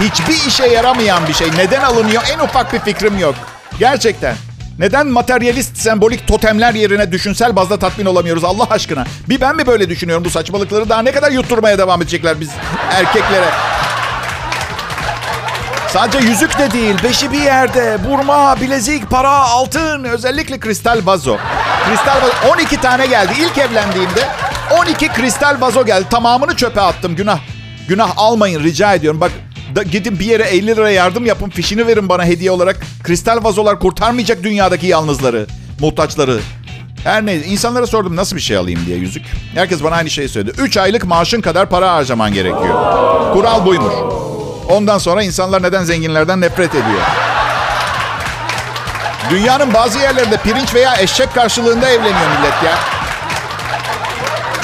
Hiçbir 0.00 0.48
işe 0.48 0.66
yaramayan 0.66 1.28
bir 1.28 1.32
şey. 1.32 1.48
Neden 1.56 1.80
alınıyor? 1.80 2.22
En 2.34 2.38
ufak 2.38 2.72
bir 2.72 2.78
fikrim 2.78 3.18
yok. 3.18 3.34
Gerçekten. 3.78 4.34
Neden 4.78 5.06
materyalist 5.06 5.76
sembolik 5.76 6.26
totemler 6.26 6.74
yerine 6.74 7.12
düşünsel 7.12 7.56
bazda 7.56 7.78
tatmin 7.78 8.06
olamıyoruz 8.06 8.44
Allah 8.44 8.66
aşkına? 8.70 9.04
Bir 9.28 9.40
ben 9.40 9.56
mi 9.56 9.66
böyle 9.66 9.88
düşünüyorum 9.88 10.24
bu 10.24 10.30
saçmalıkları? 10.30 10.88
Daha 10.88 11.02
ne 11.02 11.12
kadar 11.12 11.32
yutturmaya 11.32 11.78
devam 11.78 12.02
edecekler 12.02 12.40
biz 12.40 12.50
erkeklere? 12.90 13.48
Sadece 15.92 16.18
yüzük 16.18 16.58
de 16.58 16.70
değil, 16.70 16.94
beşi 17.04 17.32
bir 17.32 17.42
yerde. 17.42 17.98
Burma, 18.10 18.60
bilezik, 18.60 19.10
para, 19.10 19.30
altın, 19.30 20.04
özellikle 20.04 20.60
kristal 20.60 21.00
vazo. 21.04 21.36
Kristal 21.88 22.16
vazo 22.16 22.54
12 22.54 22.80
tane 22.80 23.06
geldi. 23.06 23.32
İlk 23.40 23.58
evlendiğimde 23.58 24.28
12 24.80 25.08
kristal 25.08 25.60
vazo 25.60 25.84
geldi. 25.84 26.06
Tamamını 26.10 26.56
çöpe 26.56 26.80
attım. 26.80 27.16
Günah. 27.16 27.38
Günah 27.88 28.12
almayın 28.16 28.62
rica 28.62 28.94
ediyorum. 28.94 29.20
Bak 29.20 29.30
da, 29.76 29.82
gidin 29.82 30.18
bir 30.18 30.24
yere 30.24 30.42
50 30.42 30.66
lira 30.66 30.90
yardım 30.90 31.26
yapın. 31.26 31.50
Fişini 31.50 31.86
verin 31.86 32.08
bana 32.08 32.24
hediye 32.24 32.50
olarak. 32.50 32.76
Kristal 33.02 33.44
vazolar 33.44 33.80
kurtarmayacak 33.80 34.42
dünyadaki 34.42 34.86
yalnızları, 34.86 35.46
muhtaçları. 35.80 36.40
Her 37.04 37.26
neyse 37.26 37.46
insanlara 37.46 37.86
sordum 37.86 38.16
nasıl 38.16 38.36
bir 38.36 38.40
şey 38.40 38.56
alayım 38.56 38.80
diye 38.86 38.96
yüzük. 38.96 39.22
Herkes 39.54 39.82
bana 39.84 39.94
aynı 39.94 40.10
şeyi 40.10 40.28
söyledi. 40.28 40.60
3 40.60 40.76
aylık 40.76 41.04
maaşın 41.04 41.40
kadar 41.40 41.68
para 41.68 41.92
harcaman 41.92 42.32
gerekiyor. 42.32 42.74
Kural 43.32 43.66
buymuş. 43.66 44.29
Ondan 44.70 44.98
sonra 44.98 45.22
insanlar 45.22 45.62
neden 45.62 45.84
zenginlerden 45.84 46.40
nefret 46.40 46.70
ediyor? 46.70 47.00
Dünyanın 49.30 49.74
bazı 49.74 49.98
yerlerinde 49.98 50.36
pirinç 50.36 50.74
veya 50.74 50.96
eşek 50.96 51.34
karşılığında 51.34 51.88
evleniyor 51.88 52.28
millet 52.38 52.62
ya. 52.64 52.78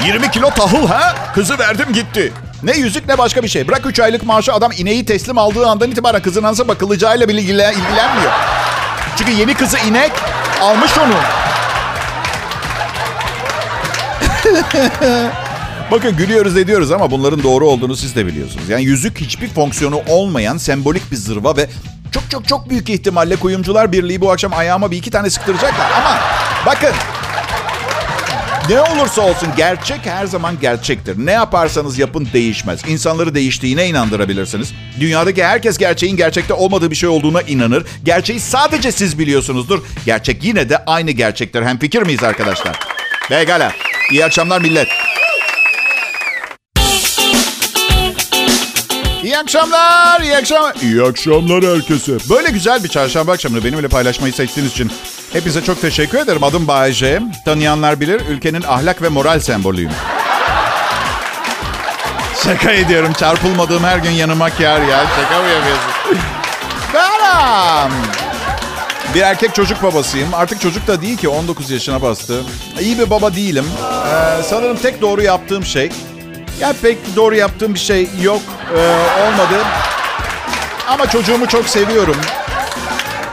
20 0.06 0.30
kilo 0.30 0.50
tahıl 0.50 0.86
ha? 0.86 1.14
Kızı 1.34 1.58
verdim 1.58 1.92
gitti. 1.92 2.32
Ne 2.62 2.72
yüzük 2.72 3.08
ne 3.08 3.18
başka 3.18 3.42
bir 3.42 3.48
şey. 3.48 3.68
Bırak 3.68 3.86
3 3.86 4.00
aylık 4.00 4.24
maaşı 4.24 4.52
adam 4.52 4.72
ineği 4.76 5.04
teslim 5.06 5.38
aldığı 5.38 5.66
andan 5.66 5.90
itibaren 5.90 6.22
kızın 6.22 6.42
nasıl 6.42 6.68
bakılacağıyla 6.68 7.28
bile 7.28 7.40
ilgilenmiyor. 7.40 8.32
Çünkü 9.16 9.32
yeni 9.32 9.54
kızı 9.54 9.78
inek 9.78 10.12
almış 10.62 10.92
onu. 10.98 11.14
Bakın 15.90 16.16
gülüyoruz 16.16 16.56
ediyoruz 16.56 16.90
ama 16.92 17.10
bunların 17.10 17.42
doğru 17.42 17.66
olduğunu 17.68 17.96
siz 17.96 18.16
de 18.16 18.26
biliyorsunuz. 18.26 18.68
Yani 18.68 18.84
yüzük 18.84 19.20
hiçbir 19.20 19.48
fonksiyonu 19.48 20.00
olmayan 20.08 20.56
sembolik 20.56 21.10
bir 21.10 21.16
zırva 21.16 21.56
ve 21.56 21.66
çok 22.12 22.30
çok 22.30 22.48
çok 22.48 22.70
büyük 22.70 22.90
ihtimalle 22.90 23.36
kuyumcular 23.36 23.92
birliği 23.92 24.20
bu 24.20 24.30
akşam 24.32 24.52
ayağıma 24.52 24.90
bir 24.90 24.96
iki 24.96 25.10
tane 25.10 25.30
sıktıracaklar. 25.30 25.90
Ama 25.90 26.20
bakın 26.66 26.92
ne 28.70 28.80
olursa 28.80 29.22
olsun 29.22 29.48
gerçek 29.56 30.06
her 30.06 30.26
zaman 30.26 30.60
gerçektir. 30.60 31.14
Ne 31.18 31.32
yaparsanız 31.32 31.98
yapın 31.98 32.28
değişmez. 32.32 32.80
İnsanları 32.88 33.34
değiştiğine 33.34 33.88
inandırabilirsiniz. 33.88 34.72
Dünyadaki 35.00 35.44
herkes 35.44 35.78
gerçeğin 35.78 36.16
gerçekte 36.16 36.54
olmadığı 36.54 36.90
bir 36.90 36.96
şey 36.96 37.08
olduğuna 37.08 37.42
inanır. 37.42 37.84
Gerçeği 38.04 38.40
sadece 38.40 38.92
siz 38.92 39.18
biliyorsunuzdur. 39.18 39.82
Gerçek 40.06 40.44
yine 40.44 40.68
de 40.68 40.84
aynı 40.84 41.10
gerçektir. 41.10 41.62
Hem 41.62 41.78
fikir 41.78 42.02
miyiz 42.02 42.22
arkadaşlar? 42.22 42.78
Pekala. 43.28 43.72
İyi 44.12 44.24
akşamlar 44.24 44.60
millet. 44.60 44.88
İyi 49.26 49.38
akşamlar, 49.38 50.20
iyi 50.20 50.36
akşamlar. 50.36 50.74
İyi 50.82 51.02
akşamlar 51.02 51.64
herkese. 51.64 52.12
Böyle 52.30 52.50
güzel 52.50 52.84
bir 52.84 52.88
çarşamba 52.88 53.32
akşamını 53.32 53.64
benimle 53.64 53.88
paylaşmayı 53.88 54.32
seçtiğiniz 54.32 54.72
için 54.72 54.92
hepinize 55.32 55.64
çok 55.64 55.80
teşekkür 55.80 56.18
ederim. 56.18 56.44
Adım 56.44 56.68
Bayece. 56.68 57.22
Tanıyanlar 57.44 58.00
bilir, 58.00 58.20
ülkenin 58.28 58.62
ahlak 58.62 59.02
ve 59.02 59.08
moral 59.08 59.40
sembolüyüm. 59.40 59.90
Şaka 62.44 62.72
ediyorum. 62.72 63.12
Çarpılmadığım 63.12 63.84
her 63.84 63.98
gün 63.98 64.10
yanıma 64.10 64.50
kar 64.50 64.80
ya. 64.80 65.06
Şaka 65.16 65.42
mı 65.42 65.48
yapıyorsun? 65.48 66.18
Benim. 66.94 67.92
Bir 69.14 69.20
erkek 69.20 69.54
çocuk 69.54 69.82
babasıyım. 69.82 70.34
Artık 70.34 70.60
çocuk 70.60 70.86
da 70.86 71.02
değil 71.02 71.16
ki 71.16 71.28
19 71.28 71.70
yaşına 71.70 72.02
bastı. 72.02 72.42
İyi 72.80 72.98
bir 72.98 73.10
baba 73.10 73.34
değilim. 73.34 73.64
Ee, 73.82 74.42
sanırım 74.42 74.76
tek 74.76 75.00
doğru 75.00 75.22
yaptığım 75.22 75.64
şey 75.64 75.90
ya 76.60 76.72
pek 76.82 77.16
doğru 77.16 77.34
yaptığım 77.34 77.74
bir 77.74 77.78
şey 77.78 78.08
yok. 78.22 78.42
Ee, 78.76 78.78
olmadı. 79.26 79.64
Ama 80.88 81.10
çocuğumu 81.10 81.48
çok 81.48 81.68
seviyorum. 81.68 82.16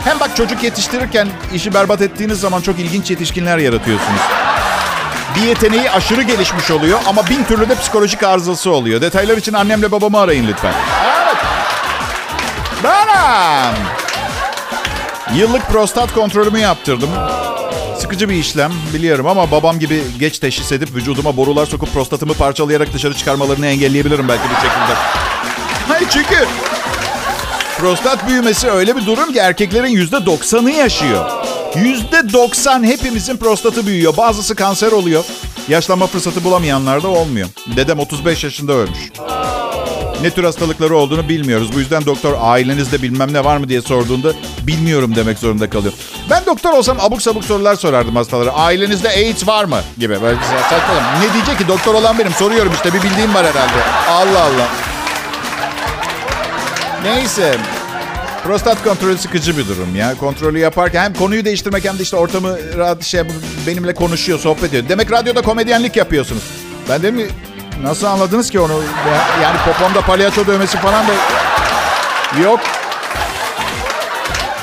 Hem 0.04 0.20
bak 0.20 0.38
çocuk 0.38 0.64
yetiştirirken 0.64 1.28
işi 1.54 1.74
berbat 1.74 2.02
ettiğiniz 2.02 2.40
zaman 2.40 2.62
çok 2.62 2.80
ilginç 2.80 3.12
yetişkinler 3.12 3.58
yaratıyorsunuz. 3.58 4.20
Bir 5.36 5.42
yeteneği 5.42 5.92
aşırı 5.92 6.22
gelişmiş 6.22 6.72
oluyor 6.72 7.00
ama 7.06 7.30
bin 7.30 7.44
türlü 7.44 7.70
de 7.70 7.76
psikolojik 7.76 8.24
arızası 8.24 8.72
oluyor. 8.72 9.02
Detaylar 9.02 9.38
için 9.38 9.54
annemle 9.54 9.92
babamı 9.92 10.20
arayın 10.20 10.48
lütfen. 10.48 10.74
Evet. 11.16 11.38
Benim. 12.84 13.74
Yıllık 15.40 15.68
prostat 15.68 16.14
kontrolümü 16.14 16.60
yaptırdım. 16.60 17.10
Sıkıcı 18.04 18.30
bir 18.30 18.36
işlem 18.36 18.72
biliyorum 18.94 19.28
ama 19.28 19.52
babam 19.52 19.80
gibi 19.80 20.04
geç 20.20 20.40
teşhis 20.40 20.72
edip 20.72 20.96
vücuduma 20.96 21.38
borular 21.38 21.66
sokup 21.66 21.94
prostatımı 21.94 22.34
parçalayarak 22.34 22.94
dışarı 22.94 23.14
çıkarmalarını 23.14 23.68
engelleyebilirim 23.68 24.28
belki 24.28 24.44
bu 24.44 24.56
şekilde. 24.56 24.94
Hayır 25.88 26.08
çünkü 26.10 26.46
prostat 27.78 28.28
büyümesi 28.28 28.70
öyle 28.70 28.96
bir 28.96 29.06
durum 29.06 29.34
ki 29.34 29.40
erkeklerin 29.40 29.88
yüzde 29.88 30.26
doksanı 30.26 30.72
yaşıyor. 30.72 31.30
Yüzde 31.76 32.34
doksan 32.34 32.84
hepimizin 32.84 33.38
prostatı 33.38 33.88
büyüyor. 33.88 34.18
Bazısı 34.18 34.56
kanser 34.56 34.92
oluyor. 34.92 35.24
Yaşlanma 35.68 36.08
fırsatı 36.08 36.44
bulamayanlar 36.44 37.04
da 37.04 37.08
olmuyor. 37.08 37.48
Dedem 37.76 38.00
35 38.00 38.44
yaşında 38.44 38.74
ölmüş. 38.74 39.12
Ne 40.24 40.30
tür 40.30 40.44
hastalıkları 40.44 40.96
olduğunu 40.96 41.30
bilmiyoruz. 41.30 41.74
Bu 41.76 41.80
yüzden 41.80 42.06
doktor 42.06 42.34
ailenizde 42.40 43.02
bilmem 43.02 43.34
ne 43.34 43.44
var 43.44 43.58
mı 43.58 43.70
diye 43.70 43.82
sorduğunda 43.82 44.34
bilmiyorum 44.68 45.16
demek 45.16 45.40
zorunda 45.40 45.70
kalıyor. 45.70 45.94
Ben 46.30 46.46
doktor 46.46 46.74
olsam 46.74 46.98
abuk 47.00 47.22
sabuk 47.22 47.44
sorular 47.44 47.76
sorardım 47.76 48.16
hastalara. 48.16 48.52
Ailenizde 48.52 49.10
AIDS 49.10 49.48
var 49.48 49.66
mı? 49.66 49.80
Gibi. 49.98 50.22
Böyle. 50.22 50.38
Ne 51.20 51.34
diyecek 51.34 51.58
ki 51.58 51.68
doktor 51.68 51.94
olan 51.94 52.20
benim 52.20 52.32
soruyorum 52.32 52.72
işte 52.74 52.94
bir 52.94 53.04
bildiğim 53.04 53.34
var 53.34 53.46
herhalde. 53.46 53.84
Allah 54.10 54.44
Allah. 54.44 54.68
Neyse. 57.04 57.58
Prostat 58.44 58.84
kontrolü 58.84 59.18
sıkıcı 59.18 59.58
bir 59.58 59.68
durum 59.68 59.96
ya. 59.96 60.16
Kontrolü 60.16 60.60
yaparken 60.60 61.04
hem 61.04 61.14
konuyu 61.14 61.46
değiştirmek 61.46 61.86
hem 61.86 62.00
de 62.00 62.04
işte 62.04 62.18
ortamı 62.18 62.58
rahat 62.78 63.04
şey 63.04 63.22
benimle 63.68 63.94
konuşuyor, 63.94 64.40
sohbet 64.40 64.64
ediyor. 64.64 64.84
Demek 64.90 65.12
radyoda 65.12 65.42
komedyenlik 65.42 65.96
yapıyorsunuz. 65.98 66.44
Ben 66.90 67.02
dedim 67.02 67.16
mi 67.16 67.26
nasıl 67.82 68.08
anladınız 68.08 68.50
ki 68.50 68.60
onu? 68.60 68.74
Yani 69.44 69.58
popomda 69.66 70.02
palyaço 70.02 70.48
dövmesi 70.48 70.78
falan 70.78 71.06
da 71.08 71.12
yok. 72.44 72.60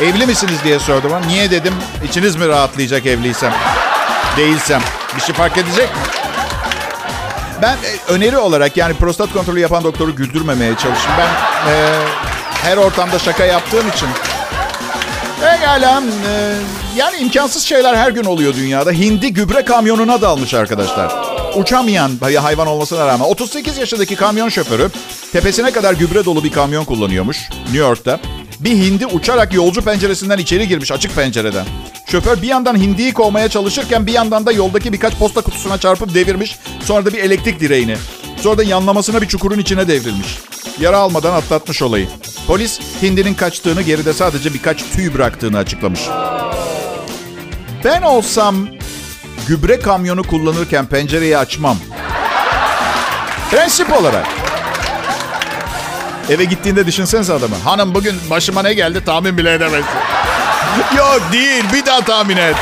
Evli 0.03 0.27
misiniz 0.27 0.59
diye 0.65 0.79
sordum. 0.79 1.13
Niye 1.27 1.51
dedim? 1.51 1.75
İçiniz 2.09 2.37
mi 2.37 2.49
rahatlayacak 2.49 3.07
evliysem? 3.07 3.53
Değilsem. 4.37 4.81
Bir 5.17 5.21
şey 5.21 5.35
fark 5.35 5.59
edecek 5.59 5.89
mi? 5.97 6.03
Ben 7.63 7.73
e, 7.73 8.13
öneri 8.13 8.39
olarak 8.39 8.77
yani 8.77 8.95
prostat 8.95 9.33
kontrolü 9.33 9.61
yapan 9.61 9.85
doktoru 9.85 10.17
güldürmemeye 10.17 10.77
çalışın. 10.77 11.11
Ben 11.19 11.29
e, 11.73 11.75
her 12.63 12.77
ortamda 12.77 13.19
şaka 13.19 13.45
yaptığım 13.45 13.89
için. 13.89 14.09
Pekala. 15.41 16.03
E, 16.29 16.55
yani 16.97 17.17
imkansız 17.17 17.63
şeyler 17.63 17.95
her 17.95 18.11
gün 18.11 18.25
oluyor 18.25 18.55
dünyada. 18.55 18.91
Hindi 18.91 19.33
gübre 19.33 19.65
kamyonuna 19.65 20.21
dalmış 20.21 20.55
arkadaşlar. 20.55 21.40
Uçamayan 21.57 22.11
hayvan 22.43 22.67
olmasına 22.67 23.07
rağmen 23.07 23.25
38 23.25 23.79
yaşındaki 23.79 24.17
kamyon 24.17 24.49
şoförü 24.49 24.91
tepesine 25.33 25.71
kadar 25.71 25.95
gübre 25.95 26.25
dolu 26.25 26.45
bir 26.45 26.53
kamyon 26.53 26.85
kullanıyormuş 26.85 27.39
New 27.63 27.79
York'ta. 27.79 28.21
Bir 28.61 28.71
hindi 28.71 29.07
uçarak 29.07 29.55
yolcu 29.55 29.83
penceresinden 29.83 30.39
içeri 30.39 30.69
girmiş 30.69 30.93
açık 30.93 31.15
pencereden. 31.17 31.67
Şoför 32.07 32.43
bir 32.43 32.49
yandan 32.49 32.77
hindiyi 32.77 33.13
kovmaya 33.13 33.49
çalışırken 33.49 34.07
bir 34.07 34.13
yandan 34.13 34.47
da 34.47 34.53
yoldaki 34.53 34.93
birkaç 34.93 35.15
posta 35.15 35.41
kutusuna 35.41 35.79
çarpıp 35.79 36.15
devirmiş. 36.15 36.59
Sonra 36.85 37.07
da 37.07 37.13
bir 37.13 37.19
elektrik 37.19 37.61
direğini. 37.61 37.97
Sonra 38.41 38.59
da 38.59 38.63
yanlamasına 38.63 39.23
bir 39.23 39.29
çukurun 39.29 39.59
içine 39.59 39.89
devrilmiş. 39.89 40.39
Yara 40.81 40.99
almadan 40.99 41.35
atlatmış 41.35 41.83
olayı. 41.83 42.09
Polis 42.47 42.81
hindinin 43.03 43.35
kaçtığını 43.35 43.83
geride 43.83 44.13
sadece 44.13 44.55
birkaç 44.55 44.91
tüy 44.91 45.15
bıraktığını 45.15 45.59
açıklamış. 45.59 46.01
Ben 47.85 48.03
olsam 48.03 48.69
gübre 49.49 49.81
kamyonu 49.81 50.23
kullanırken 50.23 50.87
pencereyi 50.87 51.39
açmam. 51.39 51.77
Prensip 53.51 53.93
olarak. 53.93 54.27
Eve 56.31 56.45
gittiğinde 56.45 56.87
düşünsenize 56.87 57.33
adamı. 57.33 57.57
Hanım 57.65 57.95
bugün 57.95 58.21
başıma 58.31 58.63
ne 58.63 58.75
geldi 58.75 59.05
tahmin 59.05 59.39
bile 59.39 59.55
edemezsin. 59.55 59.99
Yok 60.97 61.21
değil 61.33 61.65
bir 61.73 61.87
daha 61.87 62.01
tahmin 62.01 62.37
et. 62.37 62.57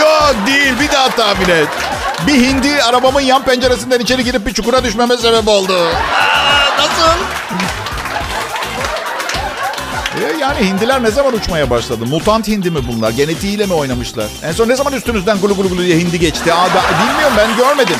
Yok 0.00 0.34
değil 0.46 0.72
bir 0.80 0.92
daha 0.92 1.08
tahmin 1.08 1.48
et. 1.48 1.68
Bir 2.26 2.34
hindi 2.34 2.82
arabamın 2.82 3.20
yan 3.20 3.44
penceresinden 3.44 4.00
içeri 4.00 4.24
girip 4.24 4.46
bir 4.46 4.52
çukura 4.54 4.84
düşmeme 4.84 5.16
sebep 5.16 5.48
oldu. 5.48 5.88
Nasıl? 6.78 7.18
E, 10.22 10.38
yani 10.40 10.68
hindiler 10.68 11.02
ne 11.02 11.10
zaman 11.10 11.34
uçmaya 11.34 11.70
başladı? 11.70 12.06
Mutant 12.06 12.48
hindi 12.48 12.70
mi 12.70 12.78
bunlar? 12.92 13.10
Genetiğiyle 13.10 13.66
mi 13.66 13.72
oynamışlar? 13.74 14.30
En 14.42 14.52
son 14.52 14.68
ne 14.68 14.76
zaman 14.76 14.92
üstünüzden 14.92 15.38
gulu 15.38 15.54
gulu 15.54 15.68
gulu 15.68 15.82
diye 15.82 15.96
hindi 15.98 16.20
geçti? 16.20 16.52
Aa, 16.52 16.66
ben, 16.74 17.08
bilmiyorum 17.08 17.36
ben 17.38 17.56
görmedim. 17.56 17.96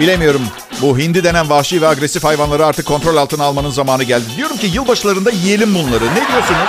Bilemiyorum. 0.00 0.42
Bu 0.82 0.98
hindi 0.98 1.24
denen 1.24 1.50
vahşi 1.50 1.82
ve 1.82 1.88
agresif 1.88 2.24
hayvanları 2.24 2.66
artık 2.66 2.86
kontrol 2.86 3.16
altına 3.16 3.44
almanın 3.44 3.70
zamanı 3.70 4.02
geldi. 4.02 4.24
Diyorum 4.36 4.56
ki 4.56 4.66
yılbaşlarında 4.66 5.30
yiyelim 5.30 5.74
bunları. 5.74 6.04
Ne 6.04 6.28
diyorsunuz? 6.28 6.68